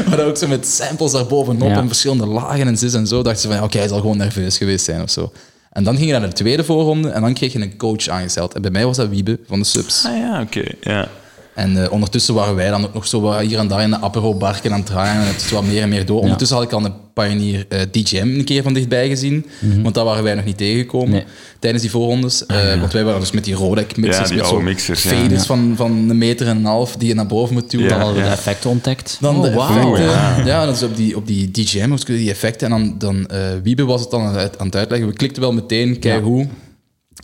[0.10, 1.76] Maar ook zo met samples daarbovenop Ja.
[1.78, 3.22] en verschillende lagen en zus en zo.
[3.22, 5.32] Dachten ze van, ja, oké, hij zal gewoon nerveus geweest zijn of zo.
[5.76, 8.54] En dan ging je naar de tweede voorronde en dan kreeg je een coach aangesteld.
[8.54, 10.06] En bij mij was dat Wiebe van de Subs.
[10.06, 10.64] Ah ja, oké.
[10.82, 11.10] Ja.
[11.56, 14.02] En eh, ondertussen waren wij dan ook nog zo wat hier en daar in de
[14.02, 15.22] apero-barken aan het draaien.
[15.22, 16.20] En het is wat meer en meer door.
[16.22, 19.46] Ondertussen had ik al een Pioneer eh, DJM een keer van dichtbij gezien.
[19.82, 21.24] Want daar waren wij nog niet tegengekomen Nee.
[21.60, 22.46] tijdens die voorrondes.
[22.46, 24.18] Eh, Want wij waren dus met die Rodec mixers.
[24.18, 25.10] Ja, die met oude zo mixers, ja.
[25.10, 25.46] faders Ja.
[25.46, 27.86] Van, van een meter en een half die je naar boven moet duwen.
[27.88, 27.92] Ja.
[27.92, 28.30] Dan hadden we ja.
[28.34, 29.18] de effecten ontdekt.
[29.22, 29.96] Dan Oh, de wauw.
[29.96, 30.46] effecten.
[30.46, 32.72] Ja, dat is op die, op die DJM, die effecten.
[32.72, 35.08] En dan, dan eh, Wiebe was het dan aan het, aan het uitleggen.
[35.08, 36.48] We klikten wel meteen, kijk hoe.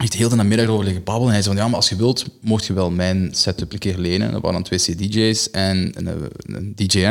[0.01, 1.27] Heeft heel de namiddag erover liggen babbelen.
[1.27, 3.79] En hij zei van, ja, maar als je wilt, mocht je wel mijn setup een
[3.79, 4.31] keer lenen.
[4.31, 7.05] Dat waren dan twee CDJ's en een, een, een DJM.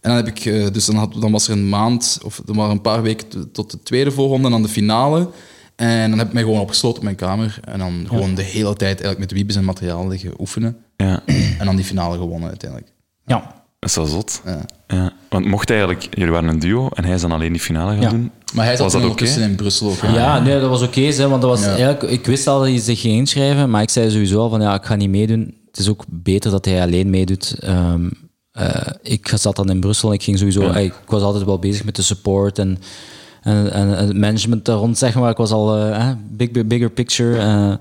[0.00, 2.54] En dan heb ik, eh, dus dan, had, dan was er een maand, of er
[2.54, 5.30] waren een paar weken tot de tweede voorronde en dan de finale.
[5.76, 7.58] En dan heb ik mij gewoon opgesloten op mijn kamer.
[7.64, 10.76] En dan gewoon de hele tijd eigenlijk met Wiebe zijn materiaal liggen oefenen.
[10.96, 11.22] ja.
[11.58, 12.92] En dan die finale gewonnen uiteindelijk.
[13.26, 13.64] Ja.
[13.78, 14.40] Dat is wel zot.
[14.44, 14.60] Ja.
[14.86, 15.12] Ja.
[15.28, 18.00] Want mocht eigenlijk, jullie waren een duo en hij is dan alleen die finale gaan
[18.02, 18.08] Ja.
[18.10, 18.30] doen.
[18.54, 20.00] Maar hij zat Was dat ondertussen in Brussel ook.
[20.14, 21.66] Ja, nee, dat was oké, hè, want dat was Ja.
[21.68, 24.60] eigenlijk, ik wist al dat hij zich ging inschrijven, maar ik zei sowieso al van
[24.60, 25.54] ja, ik ga niet meedoen.
[25.66, 27.56] Het is ook beter dat hij alleen meedoet.
[27.60, 28.08] Ehm,
[28.52, 31.58] eh, ik zat dan in Brussel en ik ging sowieso, eh, ik was altijd wel
[31.58, 32.78] bezig met de support en,
[33.42, 35.30] en, en, en het management daar rond, zeg maar.
[35.30, 37.38] Ik was al eh, big, big- bigger picture.
[37.38, 37.74] eh,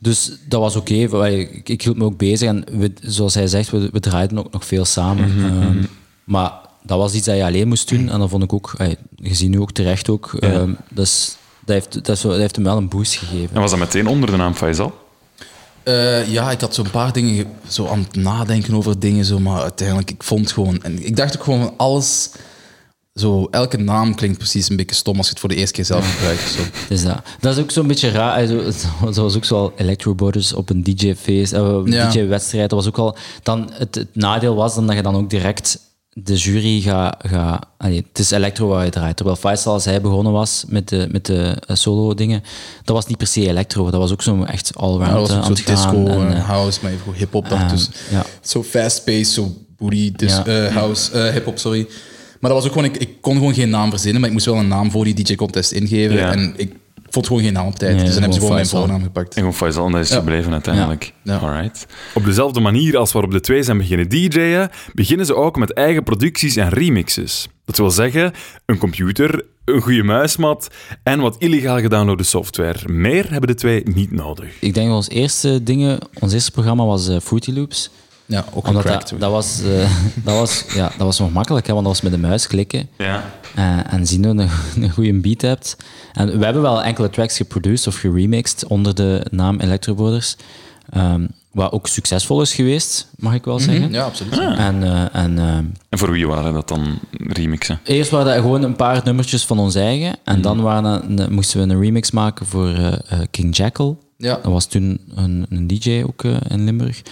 [0.00, 1.08] dus dat was oké.
[1.08, 4.38] Wij- Ik, ik hield me ook bezig en we, zoals hij zegt, we, we draaiden
[4.38, 5.24] ook nog veel samen.
[5.24, 5.82] Ehm,
[6.24, 6.52] maar
[6.86, 8.88] dat was iets dat je alleen moest doen en dat vond ik ook, eh,
[9.22, 12.76] gezien nu ook terecht ook, ehm, dus dat heeft, dat, is, dat heeft hem wel
[12.76, 13.54] een boost gegeven.
[13.54, 15.04] En was dat meteen onder de naam Faisal?
[15.82, 19.38] Eh, ja, ik had zo'n paar dingen ge- zo aan het nadenken over dingen, zo,
[19.38, 20.82] maar uiteindelijk, ik vond gewoon...
[20.82, 22.30] En ik dacht ook gewoon van alles...
[23.14, 25.84] Zo, elke naam klinkt precies een beetje stom als je het voor de eerste keer
[25.84, 26.48] zelf gebruikt.
[26.50, 26.60] Zo.
[26.88, 28.38] Dus dat, dat is ook zo'n beetje raar.
[28.38, 28.70] eh, Zo,
[29.12, 32.10] zo was ook zo al Electro Brothers op een DJ-feest, eh, een Ja.
[32.10, 32.70] DJ-wedstrijd.
[32.70, 33.16] Dat was ook al.
[33.42, 35.78] Dan het, het nadeel was dan dat je dan ook direct
[36.18, 37.16] de jury gaat.
[37.28, 39.16] Ga, het is Electro waar je draait.
[39.16, 42.42] Terwijl Faisal, als hij begonnen was met de, met de eh, solo-dingen,
[42.84, 43.90] dat was niet per se Electro.
[43.90, 45.94] Dat was ook zo echt Ja, allround dat was eh, ook aan zo het gaan.
[45.94, 47.92] disco en, en, eh, house, maar even hip-hop ah, daartussen.
[48.10, 48.24] ja.
[48.40, 50.44] Zo fast-paced, zo booty, dis, Ja.
[50.46, 51.86] eh, house, eh, hip-hop, sorry.
[52.40, 54.46] Maar dat was ook gewoon, ik, ik kon gewoon geen naam verzinnen, maar ik moest
[54.46, 56.16] wel een naam voor die DJ-contest ingeven.
[56.16, 56.32] Ja.
[56.32, 56.72] En ik
[57.16, 57.94] vond gewoon geen naam op tijd.
[57.94, 59.28] Nee, dus dan hebben ze gewoon mijn voornaam gepakt.
[59.34, 60.16] En gewoon Faisal, en dat is Ja.
[60.16, 61.12] gebleven uiteindelijk.
[61.22, 61.36] Ja.
[61.36, 61.86] Alright.
[62.14, 66.02] Op dezelfde manier als waarop de twee zijn beginnen DJ'en, beginnen ze ook met eigen
[66.02, 67.48] producties en remixes.
[67.64, 68.32] Dat wil zeggen,
[68.66, 70.68] een computer, een goede muismat
[71.02, 72.78] en wat illegaal gedownloade software.
[72.92, 74.48] Meer hebben de twee niet nodig.
[74.60, 77.90] Ik denk dat ons eerste, dingen, ons eerste programma was eh, Fruity Loops.
[78.26, 79.90] Ja, ook Omdat dat, dat, was, eh,
[80.24, 82.88] dat, was, ja, dat was nog makkelijk, hè, want dat was met de muis klikken.
[82.98, 83.24] Ja.
[83.54, 84.40] Eh, en zien dat je
[84.76, 85.76] een, een goede beat hebt.
[86.12, 90.36] En we hebben wel enkele tracks geproduced of geremixed onder de naam Electro Brothers.
[90.90, 93.92] Ehm, wat ook succesvol is geweest, mag ik wel zeggen.
[93.92, 94.38] Ja, absoluut.
[94.38, 95.38] En, eh, en
[95.88, 97.80] En voor wie waren dat dan remixen?
[97.84, 100.16] eerst waren dat gewoon een paar nummertjes van ons eigen.
[100.24, 102.74] En dan waren dat- moesten we een remix maken voor
[103.30, 103.98] King Jackal.
[104.16, 104.34] Ja.
[104.42, 107.02] Dat was toen een, een DJ ook in Limburg.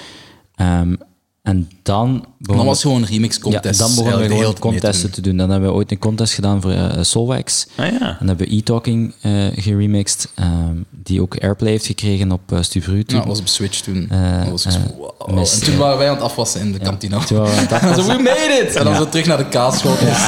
[0.57, 0.95] Ehm,
[1.45, 3.81] en dan begon Dan was het gewoon een remix contest.
[3.81, 5.37] Ja, dan begonnen we gewoon contesten te doen.
[5.37, 7.67] Dan hebben we ooit een contest gedaan voor eh Solwax.
[7.77, 7.93] Ah ja.
[7.93, 12.63] En dan hebben we E-Talking eh, geremixed, ehm, die ook airplay heeft gekregen op uh,
[12.63, 12.97] Stubru.
[12.97, 14.11] Ja, dat was op Switch toen.
[14.11, 15.35] Eh, was eh, wow.
[15.35, 15.79] mis, en toen ja.
[15.79, 17.25] waren wij aan het afwassen in de kantine.
[17.25, 18.77] Toen waren we aan het En zo, we made it!
[18.77, 20.19] En dan zo terug naar de kaasschotels.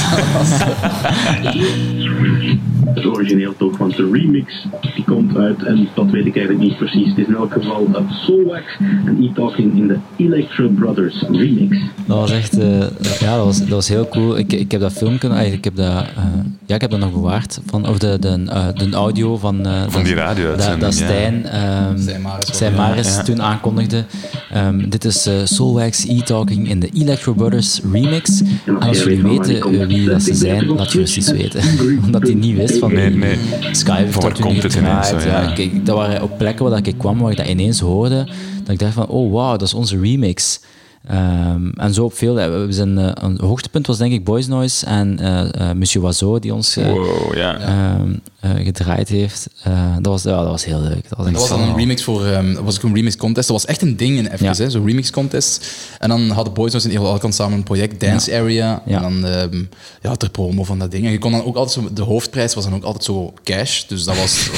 [2.95, 6.77] Het origineel toch, want de remix die komt uit, en dat weet ik eigenlijk niet
[6.77, 7.09] precies.
[7.09, 8.65] Het is in elk geval uh, Soulwax
[9.05, 11.77] en E-Talking in de Electro Brothers remix.
[12.07, 12.79] Dat was echt, eh,
[13.21, 14.39] ja, dat was, dat was heel cool.
[14.39, 16.25] Ik, ik heb dat filmpje, eigenlijk, ik heb dat, eh,
[16.67, 17.61] ja, ik heb dat nog bewaard.
[17.67, 21.05] Van, of de, de, eh, de audio van, eh, Van die dat- radio-uitzending, Dat, ja.
[21.07, 23.23] Stijn, ehm, Stijn Maris was- Stijn ja, Maris ja.
[23.23, 24.05] toen aankondigde.
[24.53, 28.43] Ehm, dit is eh, Soulwax E-Talking in de Electro Brothers remix.
[28.67, 31.61] En als jullie weten eh, wie dat ze zijn, laat je eens iets weten.
[32.05, 33.39] Omdat hij niet wist van Nee, nee.
[33.73, 35.25] Sky heeft dat komt het ineens, zo, ja.
[35.43, 35.55] ja.
[35.57, 38.25] ik- dat waren ook plekken waar ik kwam, waar ik dat ineens hoorde.
[38.63, 40.61] Dat ik dacht van, oh wow, dat is onze remix.
[41.07, 42.35] Ehm, en zo op veel.
[42.35, 46.39] We zijn, eh, een hoogtepunt was denk ik Boys Noise en eh, eh, Monsieur Oiseau
[46.41, 49.49] die ons eh, Wow, ehm, eh, gedraaid heeft.
[49.63, 51.09] Eh, dat, was, ja, dat was heel leuk.
[51.09, 53.17] Dat was, echt Dat was dan een remix voor, ehm, dat was ook een remix
[53.17, 53.49] contest.
[53.49, 54.55] Dat was echt een ding in even, Ja.
[54.57, 55.67] hè, zo'n remix contest.
[55.99, 58.83] En dan hadden Boys Noise en Evil Alkan samen een project, Dance Area.
[58.87, 58.97] Ja.
[58.97, 59.63] En dan, ehm,
[60.03, 61.05] ja, ter promo van dat ding.
[61.05, 63.85] En je kon dan ook altijd zo, de hoofdprijs was dan ook altijd zo cash.
[63.85, 64.51] Dus dat was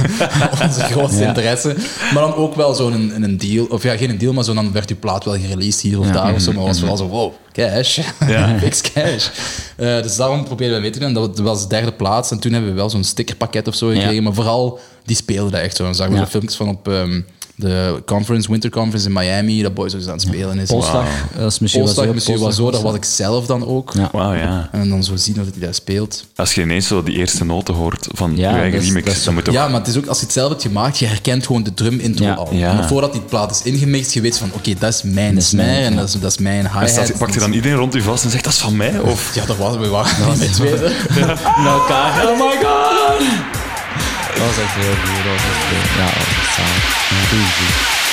[0.62, 1.28] onze grootste Ja.
[1.28, 1.76] interesse.
[2.14, 4.72] Maar dan ook wel zo'n een, een deal, of ja, geen deal, maar zo dan
[4.72, 6.12] werd je plaat wel gereleased hier of Ja.
[6.12, 6.52] daar of zo.
[6.52, 7.98] Maar was vooral zo, wow, cash.
[8.26, 8.58] Ja.
[8.62, 9.28] Fix cash.
[9.76, 11.08] Eh, dus daarom probeerden we mee te doen.
[11.08, 12.30] En dat was de derde plaats.
[12.30, 14.22] En toen hebben we wel zo'n stickerpakket of zo gekregen.
[14.22, 15.84] Maar vooral, die speelden dat echt zo.
[15.84, 17.20] Dan zagen we zo filmpjes van op ehm,
[17.58, 20.68] de conference, Winter Conference in Miami, dat Boys dus aan het spelen is.
[20.68, 21.02] Dat Monsieur
[21.36, 21.56] Oiseau.
[21.60, 23.92] Monsieur Polslag Oiseau, daar was was ik zelf dan ook.
[24.12, 24.68] Ja.
[24.72, 26.24] En dan zo zien dat hij daar speelt.
[26.36, 29.14] Als je ineens zo die eerste noten hoort van Ja, je eigen dat is- remix,
[29.14, 29.54] dat dan moet toch...
[29.54, 31.74] Ja, maar het is ook, als je het zelf hebt gemaakt, je herkent gewoon de
[31.74, 32.34] drum intro Ja.
[32.34, 32.52] al.
[32.52, 35.70] Maar voordat die plaat is ingemixt, je weet van, oké, dat is mijn Dat snare
[35.84, 36.88] en dat is, dat is mijn hi-hat.
[36.88, 38.98] staat, pakt je dan iedereen rond je vast en zegt, dat is van mij?
[38.98, 39.34] Of...
[39.34, 40.80] Ja, dat was we waren niet met tweeën.
[41.18, 42.28] naar elkaar.
[42.28, 43.55] Oh my god!
[44.36, 45.24] Dat was echt heel goed.
[45.24, 45.94] Dat was echt goed.
[45.96, 48.05] Ja, dat was echt zalig.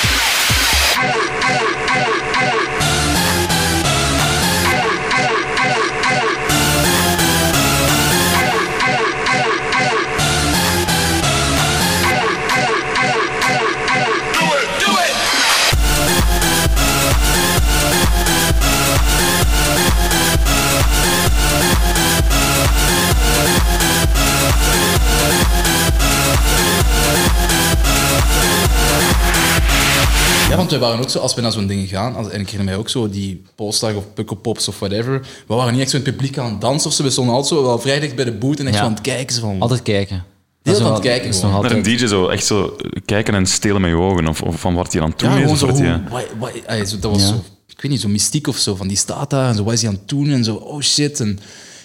[30.80, 32.76] Wij waren ook zo, als we naar zo'n dingen gaan, als, en ik herinner mij
[32.76, 36.12] ook zo, die Polestar of Pukkelpops of whatever, we waren niet echt zo in het
[36.16, 38.32] publiek aan het dansen of zo, we stonden altijd zo wel vrij dicht bij de
[38.32, 38.80] boot en echt Ja.
[38.80, 39.40] zo aan het kijken.
[39.40, 40.24] Van, Altijd kijken.
[40.64, 41.40] Aan nog het kijken is.
[41.40, 41.84] Naar een altijd...
[41.84, 44.26] DJ zo echt zo kijken en stelen met je ogen.
[44.28, 45.58] Of, of van wat hij aan het doen ja, is.
[45.58, 47.26] zo, wat hoe, hij- wat- wat- ey, zo, dat was Ja.
[47.28, 47.34] zo,
[47.66, 49.80] ik weet niet, zo mystiek of zo, van die staat daar en zo, wat is
[49.80, 51.20] hij aan het doen en zo, oh shit.
[51.20, 51.38] En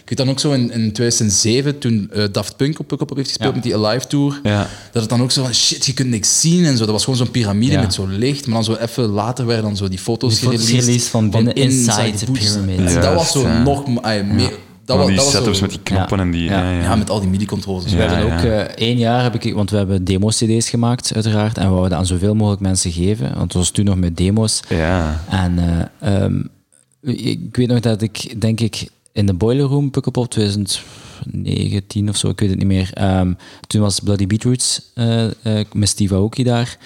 [0.10, 3.30] ik weet dan ook zo in, in 2007, toen eh, Daft Punk op Pukkelpop heeft
[3.30, 3.56] gespeeld Ja.
[3.56, 4.68] met die Alive Tour, Ja.
[4.92, 6.84] dat het dan ook zo van, shit, je kunt niks zien en zo.
[6.84, 7.82] Dat was gewoon zo'n piramide Ja.
[7.82, 11.08] met zo licht, maar dan zo even later werden dan zo die foto's Die foto's
[11.08, 12.40] van binnen inside the the boots.
[12.52, 12.80] pyramid.
[12.96, 13.64] En dat was zo ja.
[13.64, 13.88] nog...
[13.88, 14.54] meer-
[14.86, 16.24] dat was, die dat was setups zo, met die knoppen Ja.
[16.24, 16.44] en die...
[16.44, 16.64] Ja.
[16.64, 16.82] Ja, ja.
[16.82, 17.84] Ja, met al die MIDI-controles.
[17.84, 21.58] We Ja, hebben ook eh, één jaar, heb ik, want we hebben demo-cd's gemaakt, uiteraard.
[21.58, 23.28] En we wouden aan zoveel mogelijk mensen geven.
[23.30, 24.60] Want het was toen nog met demo's.
[24.70, 25.24] Ja.
[25.30, 25.60] En
[26.00, 26.42] eh, ehm,
[27.02, 28.88] ik weet nog dat ik, denk ik,
[29.20, 32.90] in de Boiler Room, Pukkelpop 2019 of zo, ik weet het niet meer.
[32.94, 33.34] ehm,
[33.68, 35.26] toen was Bloody Beetroots eh,
[35.74, 36.78] met Steve Aoki daar.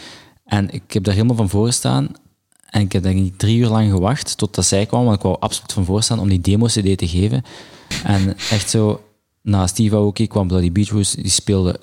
[0.45, 2.09] En ik heb daar helemaal van voor gestaan.
[2.69, 5.35] En ik heb denk ik drie uur lang gewacht totdat zij kwam, want ik wou
[5.39, 7.43] absoluut van voor staan om die demo-cd te geven.
[8.03, 9.01] En echt zo,
[9.41, 11.79] na Steve Aoki kwam Bloody Beetroots, die speelde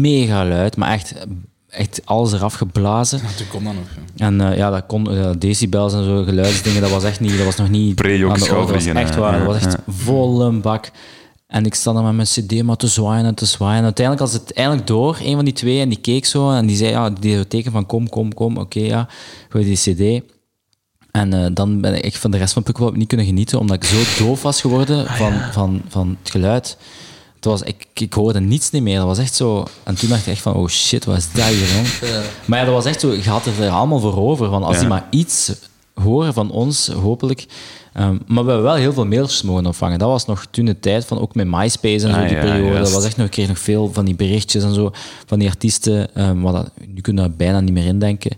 [0.00, 1.14] mega luid, maar echt,
[1.72, 3.18] echt alles eraf geblazen.
[3.22, 3.84] Ja, toen kon dat nog.
[4.14, 4.26] ja.
[4.26, 7.44] En eh, ja, dat kon, ja, decibels en zo, geluidsdingen, dat was echt niet, dat
[7.44, 8.72] was nog niet Pre-Jock aan de orde.
[8.72, 9.92] Dat was echt waar, dat was echt Ja.
[9.92, 10.90] volle bak.
[11.46, 13.84] En ik sta daar met mijn cd maar te zwaaien en te zwaaien.
[13.84, 16.76] Uiteindelijk was het eindelijk door, een van die twee, en die keek zo en die
[16.76, 19.08] zei, ja, die deed teken van kom, kom, kom, oké, ja,
[19.48, 19.76] gooi die
[20.20, 20.22] cd.
[21.10, 23.76] En eh, dan ben ik echt van de rest van Pukkelpop niet kunnen genieten, omdat
[23.76, 26.76] ik zo doof was geworden van, van, van het geluid.
[27.42, 28.96] Het was, ik, ik hoorde niets niet meer.
[28.98, 29.64] Dat was echt zo...
[29.82, 32.00] En toen dacht ik echt van, oh shit, wat is dat hier?
[32.46, 33.12] Maar ja, dat was echt zo...
[33.12, 34.48] Je had er allemaal voor over.
[34.50, 34.80] Van als Ja.
[34.80, 35.52] die maar iets
[35.94, 37.46] horen van ons, hopelijk...
[37.92, 39.98] Ehm, maar we hebben wel heel veel mailtjes mogen ontvangen.
[39.98, 42.40] Dat was nog toen de tijd van ook met MySpace en zo, Ah, die ja,
[42.42, 42.64] periode.
[42.72, 42.84] juist.
[42.84, 44.90] Dat was echt nog, ik kreeg nog veel van die berichtjes en zo
[45.26, 46.14] van die artiesten.
[46.14, 48.30] ehm wat dat, nu kunnen we daar bijna niet meer indenken.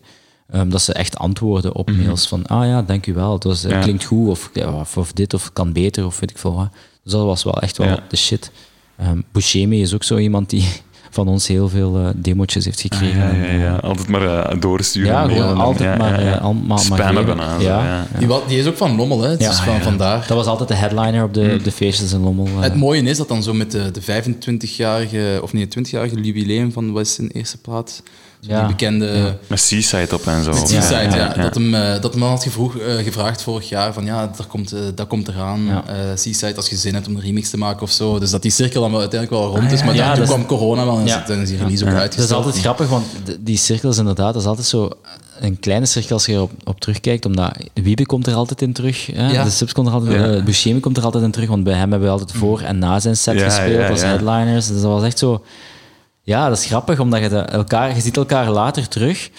[0.50, 3.62] ehm, dat ze echt antwoorden op mails van, ah ja, dank u wel, het was,
[3.64, 3.72] Mhm.
[3.74, 3.80] Ja.
[3.80, 4.50] klinkt goed, of,
[4.80, 6.68] of, of dit, of kan beter, of weet ik veel wat.
[7.02, 7.98] Dus dat was wel echt wel Ja.
[8.08, 8.50] de shit.
[8.96, 10.64] Ehm Buscemi is ook zo iemand die
[11.10, 13.36] van ons heel veel eh demotjes heeft gekregen.
[13.38, 13.76] Ja, ja, ja.
[13.76, 15.10] Altijd maar eh, doorsturen.
[15.12, 16.34] Ja, gewoon mailen en- altijd ja, maar, ja, ja.
[16.36, 17.58] eh, al- maar- maar Spammen bijna.
[17.60, 17.84] Ja.
[17.84, 18.18] ja.
[18.18, 19.30] Die, die is ook van Lommel, hè.
[19.30, 19.50] Het Ja.
[19.50, 19.96] is van.
[19.96, 22.46] Dat was altijd de headliner op de, op de feestjes in Lommel.
[22.60, 26.92] Het mooie is dat dan zo met de, de 25-jarige, of nee, 20-jarige jubileum van
[26.92, 28.02] wat is zijn eerste plaat?
[28.46, 28.58] Ja.
[28.58, 29.36] Die bekende...
[29.46, 30.50] Met Seaside op en zo.
[30.50, 31.16] Met Seaside, ja.
[31.16, 31.42] ja, ja.
[31.42, 34.72] Dat, hem, eh, dat hem had gevroeg, eh, gevraagd vorig jaar van ja, dat komt,
[34.72, 35.64] eh, dat komt eraan.
[35.66, 35.84] Ja.
[35.86, 38.18] Eh, Seaside, als je zin hebt om een remix te maken of zo.
[38.18, 39.84] Dus dat die cirkel dan wel uiteindelijk wel rond is.
[39.84, 41.06] Maar ja, toen kwam corona wel en
[41.40, 42.44] is die release ook Dat is uitgesteld.
[42.44, 43.04] altijd grappig, want
[43.40, 44.88] die cirkels inderdaad, dat is altijd zo
[45.40, 49.06] een kleine cirkel als je erop op terugkijkt, omdat Wiebe komt er altijd in terug,
[49.06, 49.30] hè?
[49.30, 49.44] Ja.
[49.44, 50.42] de Subs komt er altijd, Ja.
[50.42, 53.00] Buscemi komt er altijd in terug, want bij hem hebben we altijd voor en na
[53.00, 54.06] zijn set Ja, gespeeld ja, als ja.
[54.06, 54.66] headliners.
[54.66, 55.44] Dus dat was echt zo...
[56.26, 59.30] Ja, dat is grappig, omdat je, elkaar, je ziet elkaar later terug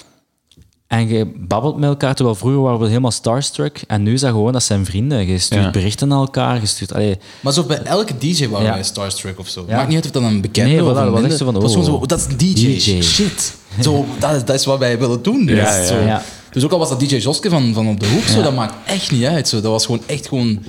[0.88, 4.30] en je babbelt met elkaar, terwijl vroeger waren we helemaal starstruck en nu is dat
[4.30, 5.28] gewoon, dat zijn vrienden.
[5.28, 5.70] Je stuurt Ja.
[5.72, 6.94] berichten naar elkaar, je stuurt...
[6.94, 8.74] Allee, Maar zo bij elke DJ waren Ja.
[8.74, 9.66] wij starstruck of zo.
[9.68, 9.76] Ja.
[9.76, 11.38] Maakt niet uit of dat een bekende Nee, of een echt minder.
[11.38, 12.54] zo van, oh, zo, dat is een DJ.
[12.54, 13.02] DJ.
[13.02, 13.56] Shit.
[13.82, 15.46] Zo, dat, is, dat is wat wij willen doen.
[15.46, 15.96] Ja, Dat is ja.
[15.96, 16.00] Zo.
[16.00, 16.22] Ja.
[16.52, 18.74] Dus ook al was dat DJ Joske van, van op de hoek, zo, dat maakt
[18.86, 19.48] echt niet uit.
[19.48, 19.62] Zo.
[19.62, 20.64] Dat was gewoon echt gewoon...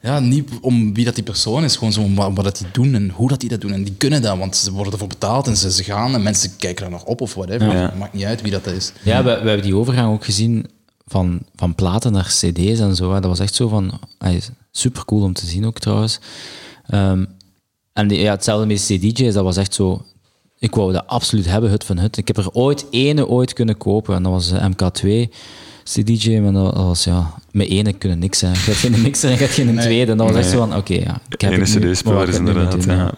[0.00, 2.66] Ja, niet om wie dat die persoon is, gewoon zo om wat, wat dat die
[2.72, 3.72] doen en hoe dat die dat doen.
[3.72, 6.56] En die kunnen dat, want ze worden ervoor betaald en ze, ze gaan en mensen
[6.56, 7.72] kijken daar nog op of whatever.
[7.72, 7.94] Ja.
[7.98, 8.92] Maakt niet uit wie dat is.
[9.02, 10.66] Ja, we, we hebben die overgang ook gezien
[11.06, 13.12] van, van platen naar cd's en zo.
[13.12, 13.20] hè.
[13.20, 14.00] Dat was echt zo van...
[14.70, 16.20] super cool om te zien ook trouwens.
[16.86, 17.24] Ehm,
[17.92, 20.04] en die, ja, hetzelfde met CDJ's, dat was echt zo...
[20.58, 22.16] Ik wou dat absoluut hebben, hut van hut.
[22.16, 25.34] Ik heb er ooit ene ooit kunnen kopen en dat was de MK2
[25.92, 27.34] CDJ, maar dat was ja...
[27.50, 28.52] Met ene kunnen niks zijn.
[28.52, 30.12] Je hebt geen mixer en je hebt geen tweede.
[30.12, 32.70] En dat was echt zo van, oké, ja, ik heb Ene cd-speler wat is inderdaad
[32.70, 33.12] doen, ja,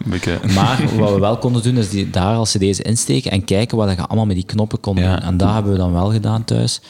[0.55, 3.89] maar wat we wel konden doen, is die, daar als cd's insteken en kijken wat
[3.89, 5.03] je allemaal met die knoppen kon doen.
[5.03, 5.21] Ja.
[5.23, 6.81] En dat hebben we dan wel gedaan thuis,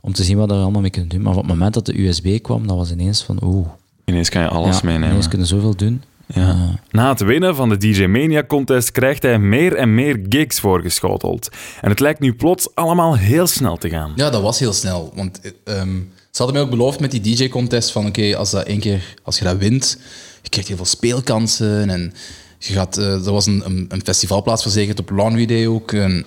[0.00, 1.22] om te zien wat we er allemaal mee kunnen doen.
[1.22, 3.66] Maar op het moment dat de USB kwam, dat was ineens van, oeh,
[4.04, 5.08] Ineens kan je alles meenemen.
[5.08, 6.02] ineens kunnen zoveel doen.
[6.34, 6.80] Ja.
[6.90, 11.48] Na het winnen van de DJ Mania contest krijgt hij meer en meer gigs voorgeschoteld.
[11.80, 14.12] En het lijkt nu plots allemaal heel snel te gaan.
[14.16, 15.12] Ja, dat was heel snel.
[15.14, 15.96] Want eh, ehm,
[16.30, 19.38] ze hadden mij ook beloofd met die DJ-contest van oké, als dat één keer, als
[19.38, 19.98] je dat wint,
[20.42, 22.12] je krijgt heel veel speelkansen en
[22.58, 25.92] je gaat, eh, er was een, een, een festivalplaats verzekerd op Laundry Day ook.
[25.92, 26.26] En,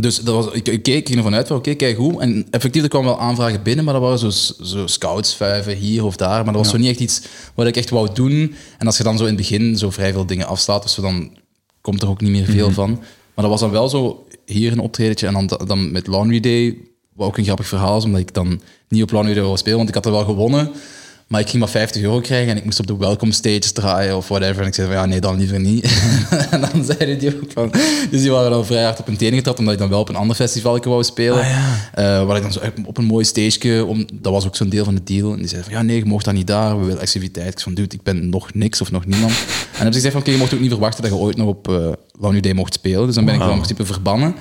[0.00, 2.20] dus dat was, ik, ik keek ik ging ervan uit van oké, kijk hoe.
[2.20, 4.30] En effectief, er kwamen wel aanvragen binnen, maar dat waren zo,
[4.64, 6.44] zo scoutsvuiven hier of daar.
[6.44, 7.22] Maar dat was zo niet echt iets
[7.54, 8.54] wat ik echt wou doen.
[8.78, 11.36] En als je dan zo in het begin zo vrij veel dingen afslaat, dus dan
[11.80, 12.90] komt er ook niet meer veel van.
[13.34, 16.76] Maar dat was dan wel zo hier een optredentje en dan, dan met Laundry Day,
[17.14, 19.76] wat ook een grappig verhaal is, omdat ik dan niet op Laundry Day wou spelen,
[19.76, 20.70] want ik had er wel gewonnen.
[21.28, 24.16] Maar ik ging maar 50 euro krijgen en ik moest op de welcome stage draaien
[24.16, 24.62] of whatever.
[24.62, 25.84] En ik zei van ja, nee, dan liever niet.
[26.50, 27.70] en dan zeiden die ook van...
[28.10, 30.08] Dus die waren dan vrij hard op hun tenen getrapt, omdat ik dan wel op
[30.08, 31.44] een ander festival wou spelen.
[31.44, 33.84] Eh, waar ik dan zo op een mooi stage...
[33.84, 35.32] Om, dat was ook zo'n deel van de deal.
[35.32, 36.78] En die zeiden van ja, nee, je mocht dat niet daar.
[36.78, 37.52] We willen exclusiviteit.
[37.52, 39.32] Ik zei van dude, ik ben nog niks of nog niemand.
[39.78, 41.36] En dan hebben ze gezegd van oké, je mocht ook niet verwachten dat je ooit
[41.36, 43.06] nog op uh, Day mocht spelen.
[43.06, 44.34] Dus dan ben ik dan in principe verbannen.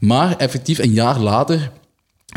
[0.00, 1.70] Maar effectief een jaar later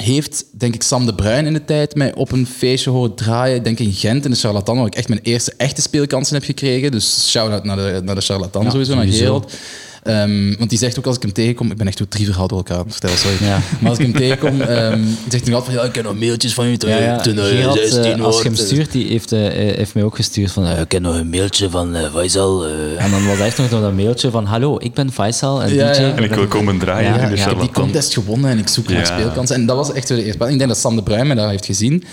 [0.02, 3.64] heeft, denk ik, Sam de Bruin in de tijd mij op een feestje horen draaien.
[3.64, 6.92] Denk in Gent, in de Charlatan, waar ik echt mijn eerste echte speelkansen heb gekregen.
[6.92, 9.08] Dus shout-out naar de, naar de Charlatan sowieso, naar.
[9.08, 9.54] Gerald.
[10.04, 12.50] Um, want die zegt ook als ik hem tegenkom, ik ben echt zo drie verhalen
[12.50, 13.38] door elkaar aan het vertellen, sorry.
[13.42, 13.60] Ja.
[13.80, 16.54] Maar als ik hem tegenkom, um, zegt hij altijd van, ja, ik heb nog mailtjes
[16.54, 17.18] van u toen, ja, ja.
[17.22, 20.52] toen uh, Gerard, eh, 16 als je hem stuurt, die heeft, heeft mij ook gestuurd
[20.52, 22.66] van, ik heb nog een mailtje van eh, Faisal.
[22.66, 23.04] eh.
[23.04, 26.02] En dan was echt nog dat mailtje van, hallo, ik ben Faisal, en Ja, DJ.
[26.02, 26.16] ja.
[26.16, 28.58] En ik wil komen draaien Ja, in de ja, Ik heb die contest gewonnen en
[28.58, 29.06] ik zoek naar Ja.
[29.06, 29.56] speelkansen.
[29.56, 30.44] En dat was echt weer de eerste.
[30.44, 32.04] Ik denk dat Sam de Bruin me daar heeft gezien.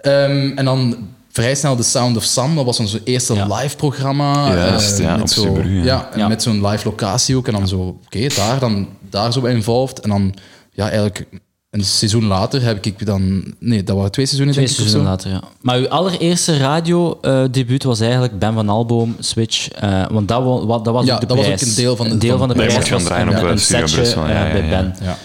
[0.00, 0.96] Ehm, en dan
[1.32, 2.54] vrij snel The Sound of Sam.
[2.56, 3.46] Dat was onze eerste Ja.
[3.56, 4.54] live programma.
[4.54, 5.82] Juist, ja, op zo, ja.
[5.84, 6.28] ja, en Ja.
[6.28, 7.46] met zo'n live locatie ook.
[7.46, 10.00] En dan zo, oké, daar, dan, daar zo bij involved.
[10.00, 10.34] En dan,
[10.72, 11.26] ja, eigenlijk
[11.70, 13.54] een seizoen later heb ik dan...
[13.58, 15.28] Nee, dat waren twee seizoenen, Twee denk ik, of seizoenen zo.
[15.30, 15.56] later, ja.
[15.60, 19.68] Maar uw allereerste radiodebuut was eigenlijk Ben van Alboom, Switch.
[19.70, 21.96] eh, want dat, wa- wat, dat was Ja, ook de dat was ook een deel
[21.96, 23.36] van de- Een deel van- van de Nee, je prijs mocht gaan was draaien een,
[23.44, 24.68] op, een eh, Studio setje Brussel, ja, eh, ja, bij ja.
[24.68, 24.94] Ben.
[25.02, 25.16] Ja.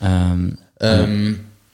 [0.00, 1.32] Ehm, Ehm,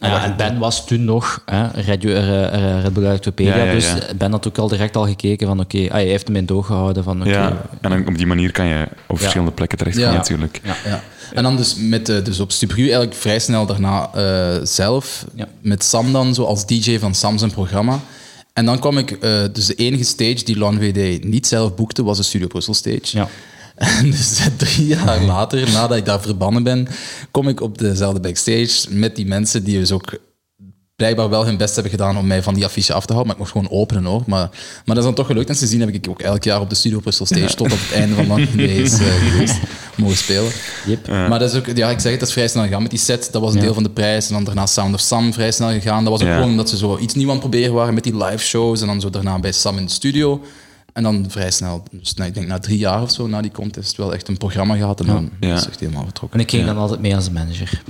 [0.09, 3.73] ja, en Ben was toen nog hè, radio, eh, eh, Red Bull Wikipedia, Ja, ja,
[3.73, 3.95] dus.
[4.17, 6.67] Ben had ook al direct al gekeken van oké, ah, hij heeft hem in doog
[6.67, 7.49] gehouden van oké, Ja,
[7.81, 10.17] en dan op die manier kan je op verschillende plekken terechtkomen Ja.
[10.19, 10.61] natuurlijk.
[10.85, 11.03] Ja.
[11.33, 14.11] En dan dus, met, eh, dus op Stubru eigenlijk vrij snel daarna
[14.65, 15.25] zelf,
[15.61, 18.01] met Sam dan, zo als DJ van Sam zijn programma.
[18.53, 19.21] En dan kwam ik,
[19.53, 23.01] dus de enige stage die Lan VD niet zelf boekte, was de Studio Brussel stage.
[23.03, 23.29] Ja.
[23.75, 26.89] En dus drie jaar later, nadat ik daar verbannen ben,
[27.31, 30.19] kom ik op dezelfde backstage met die mensen die dus ook
[30.97, 33.27] blijkbaar wel hun best hebben gedaan om mij van die affiche af te houden.
[33.37, 34.23] Maar ik mocht gewoon openen hoor.
[34.27, 35.49] Maar, maar dat is dan toch gelukt.
[35.49, 37.93] En sindsdien heb ik ook elk jaar op de Studio Brussel stage tot op het
[37.93, 39.57] einde van is eh, geweest
[39.97, 40.51] mogen spelen.
[40.87, 41.09] Yep.
[41.09, 43.01] Maar dat is ook, ja, ik zeg het, dat is vrij snel gegaan met die
[43.01, 43.29] set.
[43.33, 43.65] Dat was een Ja.
[43.65, 44.29] deel van de prijs.
[44.29, 46.05] En dan daarna Sound of Sam vrij snel gegaan.
[46.05, 46.35] Dat was ook Ja.
[46.35, 48.81] gewoon omdat ze zo iets nieuws aan het proberen waren met die live shows.
[48.81, 50.41] En dan zo daarna bij Sam in de studio.
[50.95, 53.51] En dan vrij snel, dus nou, ik denk na drie jaar of zo, na die
[53.51, 55.01] contest, wel echt een programma gehad.
[55.01, 55.55] En dan Ja.
[55.55, 56.39] is het echt helemaal vertrokken.
[56.39, 57.83] En ik ging dan altijd mee als manager.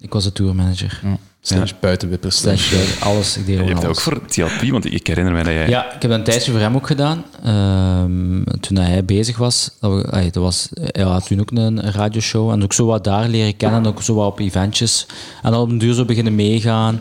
[0.00, 1.00] Ik was de tourmanager.
[1.40, 2.36] Slash buitenwippers.
[2.36, 3.36] Slash, eh, alles.
[3.36, 5.68] Ik deed Je hebt ook voor TLP, want ik herinner me dat jij...
[5.68, 7.24] Ja, ik heb dat een tijdje voor hem ook gedaan.
[7.42, 12.50] Ehm, toen hij bezig was, dat, we, dat was, hij had toen ook een radioshow.
[12.50, 15.06] En ook zo wat daar leren kennen, en ook zo wat op eventjes.
[15.42, 17.00] En dan op een duur zo beginnen meegaan.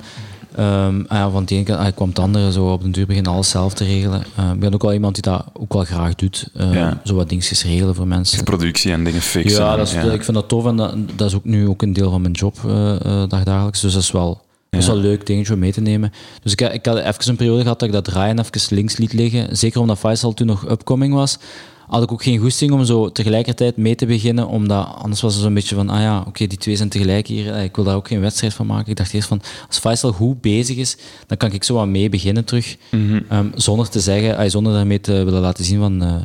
[0.56, 3.32] En ja, van het ene kant ah, kwam het andere, zo op den duur beginnen
[3.32, 4.24] alles zelf te regelen.
[4.38, 6.48] Ehm, ik ben ook wel iemand die dat ook wel graag doet.
[6.56, 7.02] Ehm, Ja.
[7.04, 8.44] Zo wat dingetjes regelen voor mensen.
[8.44, 9.64] Productie en dingen fixen.
[9.64, 10.02] Ja, dat is, ja.
[10.02, 12.34] ik vind dat tof en dat, dat is ook nu ook een deel van mijn
[12.34, 13.82] job eh, dagdagelijks.
[13.82, 16.12] Dus dat is wel, dat is wel een leuk dingetje om mee te nemen.
[16.44, 19.14] Dus ik, ik had even een periode gehad dat ik dat draaien even links liet
[19.14, 19.58] liggen.
[19.58, 21.38] Zeker omdat Faisal toen nog upcoming was.
[21.92, 25.44] Had ik ook geen goesting om zo tegelijkertijd mee te beginnen, omdat anders was het
[25.44, 27.96] zo'n beetje van, ah ja, oké, die twee zijn tegelijk hier, eh, ik wil daar
[27.96, 28.90] ook geen wedstrijd van maken.
[28.92, 32.10] Ik dacht eerst van, als Faisal goed bezig is, dan kan ik zo wat mee
[32.10, 32.78] beginnen terug,
[33.30, 36.16] Ehm, zonder te zeggen, ah, zonder daarmee te willen laten zien van, eh,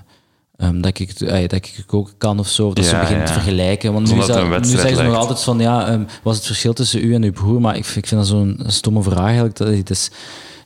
[0.57, 2.97] ehm, dat, ik, het- ah, dat ik het ook kan of zo, of dat ze
[2.97, 3.33] beginnen ja.
[3.33, 3.93] te vergelijken.
[3.93, 6.73] Want nu, dat nu zeggen ze nog altijd van, ja, ehm, wat is het verschil
[6.73, 7.61] tussen u en uw broer?
[7.61, 9.57] Maar ik, vind- ik vind dat zo'n stomme vraag eigenlijk.
[9.57, 10.11] Dat, het is,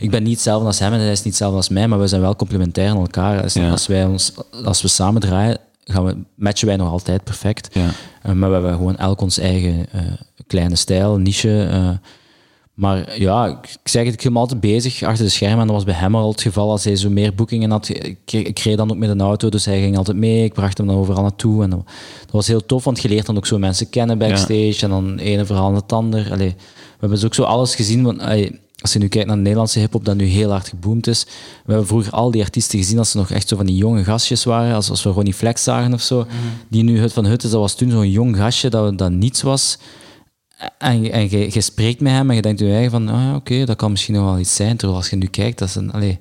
[0.00, 2.06] ik ben niet hetzelfde als hem en hij is niet hetzelfde als mij, maar we
[2.06, 3.42] zijn wel complementair aan elkaar.
[3.42, 3.70] Als, Ja.
[3.70, 4.32] als, wij ons,
[4.64, 7.68] als we samen draaien, gaan we, matchen wij nog altijd perfect.
[7.74, 7.88] Ja.
[8.22, 10.00] Eh, maar we hebben gewoon elk ons eigen eh,
[10.46, 11.62] kleine stijl, niche.
[11.64, 11.90] eh.
[12.74, 15.60] maar ja, ik, zeg het, ik me altijd bezig achter de schermen.
[15.60, 16.70] En dat was bij hem al het geval.
[16.70, 19.48] Als hij zo meer boekingen had, ik, kreeg- ik reed dan ook met een auto,
[19.48, 20.44] dus hij ging altijd mee.
[20.44, 21.62] Ik bracht hem dan overal naartoe.
[21.62, 21.82] En dat,
[22.20, 24.78] dat was heel tof, want je leert dan ook zo mensen kennen backstage.
[24.80, 26.32] En dan ene verhaal naar het ander.
[26.32, 28.02] Allee, we hebben dus ook zo alles gezien.
[28.02, 31.06] Want, allee, als je nu kijkt naar de Nederlandse hip-hop, dat nu heel hard geboomd
[31.06, 31.24] is.
[31.64, 34.04] We hebben vroeger al die artiesten gezien als ze nog echt zo van die jonge
[34.04, 34.74] gastjes waren.
[34.74, 36.26] Als, als we Ronnie Flex zagen of zo.
[36.68, 39.42] Die nu Hut van Hut is, dat was toen zo'n jong gastje dat, dat niets
[39.42, 39.78] was.
[40.78, 43.20] En, je- en je, je spreekt met hem en je denkt je eigen van, ah,
[43.22, 44.76] ja, oké, dat kan misschien nog wel iets zijn.
[44.76, 46.18] Terwijl als je nu kijkt, dat zijn, allee,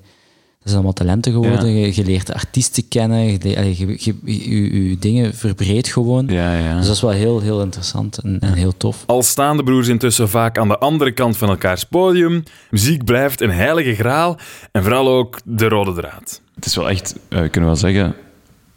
[0.62, 1.70] dat zijn allemaal talenten geworden.
[1.70, 1.86] Ja.
[1.86, 6.26] Je, je leert artiesten kennen, je, le- allee, je, je, je, je dingen verbreedt gewoon.
[6.26, 6.76] Ja, ja.
[6.76, 9.02] Dus dat is wel heel, heel interessant en, en heel tof.
[9.06, 13.40] Al staan de broers intussen vaak aan de andere kant van elkaars podium, muziek blijft
[13.40, 14.38] een heilige graal
[14.72, 16.40] en vooral ook de rode draad.
[16.54, 18.14] Het is wel echt, eh, kunnen we wel zeggen,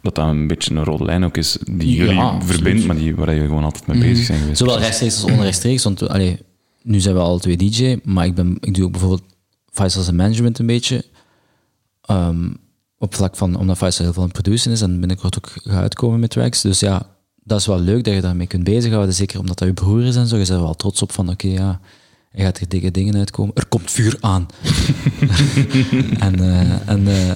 [0.02, 3.14] dat dat een beetje een rode lijn ook is die Ja, jullie verbindt, maar die,
[3.16, 4.58] waar je gewoon altijd mee bezig zijn geweest.
[4.58, 5.84] Zowel rechtstreeks als onrechtstreeks.
[5.84, 6.38] Want allee,
[6.82, 9.22] nu zijn we alle twee DJ, maar ik, ben, ik doe ook bijvoorbeeld
[9.72, 11.04] Faisal's management een beetje.
[12.06, 12.50] Ehm,
[12.98, 15.82] op vlak van, omdat Faisal heel veel aan het produceren is en binnenkort ook gaat
[15.82, 16.60] uitkomen met tracks.
[16.60, 17.06] Dus ja,
[17.42, 19.14] dat is wel leuk dat je daarmee kunt bezighouden.
[19.14, 20.36] Zeker omdat dat je broer is en zo.
[20.36, 21.80] Je bent er wel trots op van, oké, ja,
[22.30, 23.54] er gaat er dikke dingen uitkomen.
[23.54, 24.46] Er komt vuur aan.
[26.26, 27.34] en eh, en eh,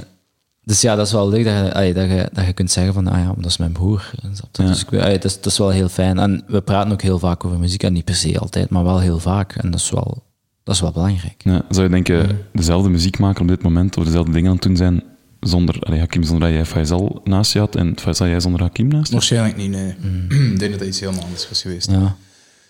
[0.68, 2.94] dus ja, dat is wel leuk dat je, allee, dat je, dat je kunt zeggen
[2.94, 4.10] van, ah ja, dat is mijn broer.
[4.22, 4.28] Je?
[4.52, 6.18] Dus ik, allee, dat, is, dat is wel heel fijn.
[6.18, 7.82] En we praten ook heel vaak over muziek.
[7.82, 9.54] En niet per se altijd, maar wel heel vaak.
[9.54, 10.22] En dat is wel,
[10.68, 11.42] dat is wel belangrijk.
[11.44, 14.64] Ja, zou je denken, dezelfde muziek maken op dit moment, of dezelfde dingen aan het
[14.64, 15.02] doen zijn,
[15.40, 18.88] zonder allee, Hakim, zonder dat jij Faisal naast je had, en Faisal jij zonder Hakim
[18.88, 19.12] naast je?
[19.12, 19.94] Waarschijnlijk niet, nee.
[20.52, 21.90] ik denk dat dat iets helemaal anders was geweest.
[21.90, 22.16] Ja.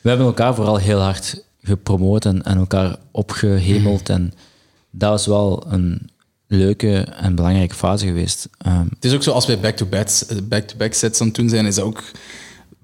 [0.01, 4.09] We hebben elkaar vooral heel hard gepromoot en, en elkaar opgehemeld.
[4.09, 4.33] En
[4.91, 6.11] dat was wel een
[6.47, 8.49] leuke en belangrijke fase geweest.
[8.59, 10.09] Ehm, Het is ook zo, als wij back-to-back
[10.49, 12.03] back-to-back sets aan het doen zijn, is dat ook...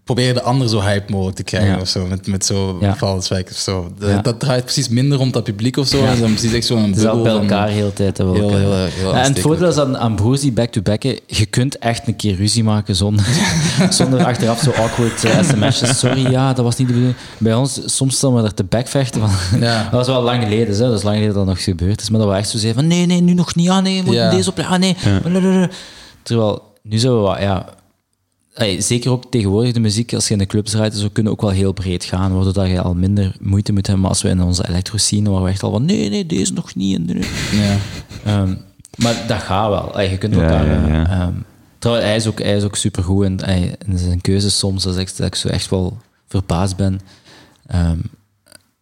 [0.04, 1.80] Probeer de ander zo hype mogelijk te krijgen Ja.
[1.80, 2.96] of zo, met, met zo Ja.
[2.96, 3.92] valswijk of zo.
[3.98, 4.20] Dat, Ja.
[4.20, 5.98] dat draait precies minder rond dat publiek of zo.
[5.98, 6.10] Ja.
[6.12, 8.18] En dan precies echt zo'n het is wel bubbel bij van- elkaar heel de tijd.
[8.18, 12.06] Heel, heel, heel en het voordeel is aan, aan broers die back-to-backen, je kunt echt
[12.06, 13.24] een keer ruzie maken zonder,
[13.90, 15.98] zonder achteraf zo awkward eh, sms'jes.
[15.98, 17.18] Sorry, ja, dat was niet de bedoeling.
[17.38, 19.20] Bij ons, soms staan we er te backvechten.
[19.20, 19.30] Van.
[19.60, 20.80] Dat was wel lang geleden, hè.
[20.80, 22.10] dat is lang geleden dat dat nog gebeurd is.
[22.10, 24.04] Maar dat we echt zo zeiden van, nee, nee, nu nog niet, ah nee, we
[24.06, 24.96] moeten deze op, ah nee.
[26.22, 27.66] Terwijl, nu zijn we wat, ja...
[28.54, 31.40] ey, zeker ook tegenwoordig de muziek, als je in de clubs draait, zo kunnen ook
[31.40, 34.02] wel heel breed gaan, waardoor dat je al minder moeite moet hebben.
[34.02, 36.52] Maar als we in onze electro scene, waren we echt al van, nee, nee, deze
[36.52, 36.96] nog niet.
[36.96, 37.24] En, nee.
[37.52, 37.76] Ja.
[38.24, 38.54] Ehm,
[38.96, 39.98] maar dat gaat wel.
[39.98, 40.66] Ey, je kunt Ja, elkaar...
[40.66, 41.06] ja, ja.
[41.06, 41.32] eh, ehm,
[41.78, 44.82] trouwens, hij is ook, hij is ook supergoed in zijn keuzes soms.
[44.82, 45.98] Dat, echt, dat ik zo echt wel
[46.28, 47.00] verbaasd ben.
[47.66, 47.98] Ehm,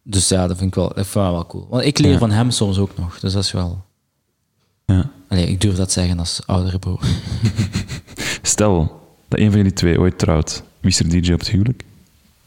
[0.03, 1.67] dus ja, dat vind ik wel, dat vind ik wel cool.
[1.69, 3.19] Want ik leer van hem soms ook nog.
[3.19, 3.83] Dus dat is wel...
[4.85, 5.09] Ja.
[5.27, 6.99] Allee, ik durf dat zeggen als oudere broer.
[8.41, 9.01] Stel
[9.33, 11.83] dat een van jullie twee ooit trouwt, wie is er DJ op het huwelijk?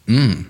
[0.05, 0.47] Mm.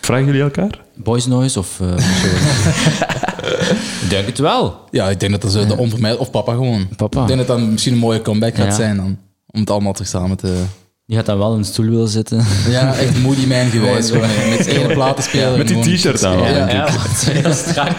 [0.00, 0.80] Vragen jullie elkaar?
[0.94, 1.80] Boys Noise of...
[1.80, 2.26] eh, zo.
[4.04, 4.84] ik denk het wel.
[4.90, 6.20] ja, ik denk dat dat zo de onvermijdelijk...
[6.20, 6.88] Of papa gewoon.
[6.96, 7.20] Papa.
[7.20, 8.72] Ik denk dat dat misschien een mooie comeback gaat Ja.
[8.72, 9.18] zijn dan.
[9.46, 10.62] Om het allemaal terug samen te...
[11.06, 12.44] Die gaat dan wel in een stoel willen zitten.
[12.68, 14.10] Ja, echt Moody Man geweest.
[14.10, 15.58] Gewoon Gewoon met één platenspeler.
[15.58, 16.38] Met die t-shirt aan.
[16.38, 17.98] Ja, ja, dat is heel strak.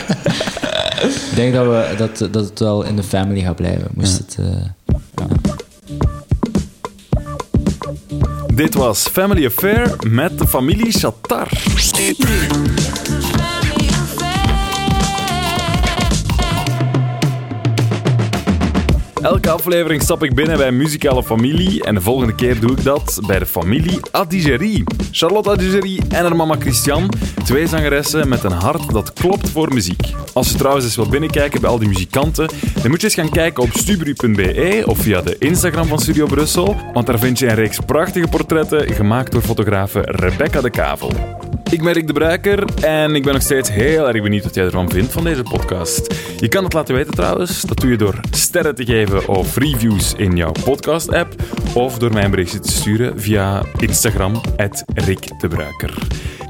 [1.01, 3.87] ik denk dat, we, dat, dat het wel in de family gaat blijven.
[3.93, 4.37] Moest het...
[4.39, 4.45] eh,
[8.59, 11.47] Dit was Family Affair met de familie Shatar.
[19.21, 22.83] Elke aflevering stap ik binnen bij een muzikale familie en de volgende keer doe ik
[22.83, 24.83] dat bij de familie Adigerie.
[25.11, 27.09] Charlotte Adigerie en haar mama Christian,
[27.43, 30.13] twee zangeressen met een hart dat klopt voor muziek.
[30.33, 32.49] Als je trouwens eens wilt binnenkijken bij al die muzikanten,
[32.81, 36.75] dan moet je eens gaan kijken op stubru.be of via de Instagram van Studio Brussel,
[36.93, 41.11] want daar vind je een reeks prachtige portretten gemaakt door fotografe Rebecca de Kavel.
[41.69, 44.65] Ik ben Rick de Bruiker en ik ben nog steeds heel erg benieuwd wat jij
[44.65, 46.15] ervan vindt van deze podcast.
[46.39, 47.61] Je kan het laten weten trouwens.
[47.61, 51.35] Dat doe je door sterren te geven of reviews in jouw podcast-app
[51.73, 54.41] of door mij een berichtje te sturen via Instagram,
[54.93, 55.93] Rick de Bruiker.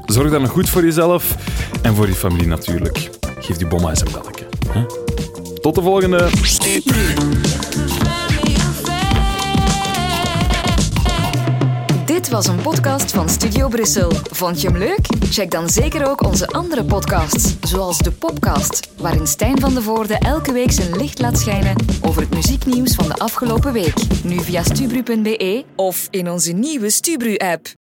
[0.06, 1.36] Zorg dan goed voor jezelf
[1.82, 3.10] en voor je familie natuurlijk.
[3.40, 4.46] Geef die bomma eens een belletje.
[5.60, 6.28] Tot de volgende!
[12.30, 14.10] Was een podcast van Studio Brussel.
[14.30, 15.06] Vond je hem leuk?
[15.30, 20.14] Check dan zeker ook onze andere podcasts, zoals de Popcast, waarin Stijn van de Voorde
[20.18, 23.94] elke week zijn licht laat schijnen over het muzieknieuws van de afgelopen week.
[24.24, 27.79] Nu via stubru.be of in onze nieuwe Stubru-app.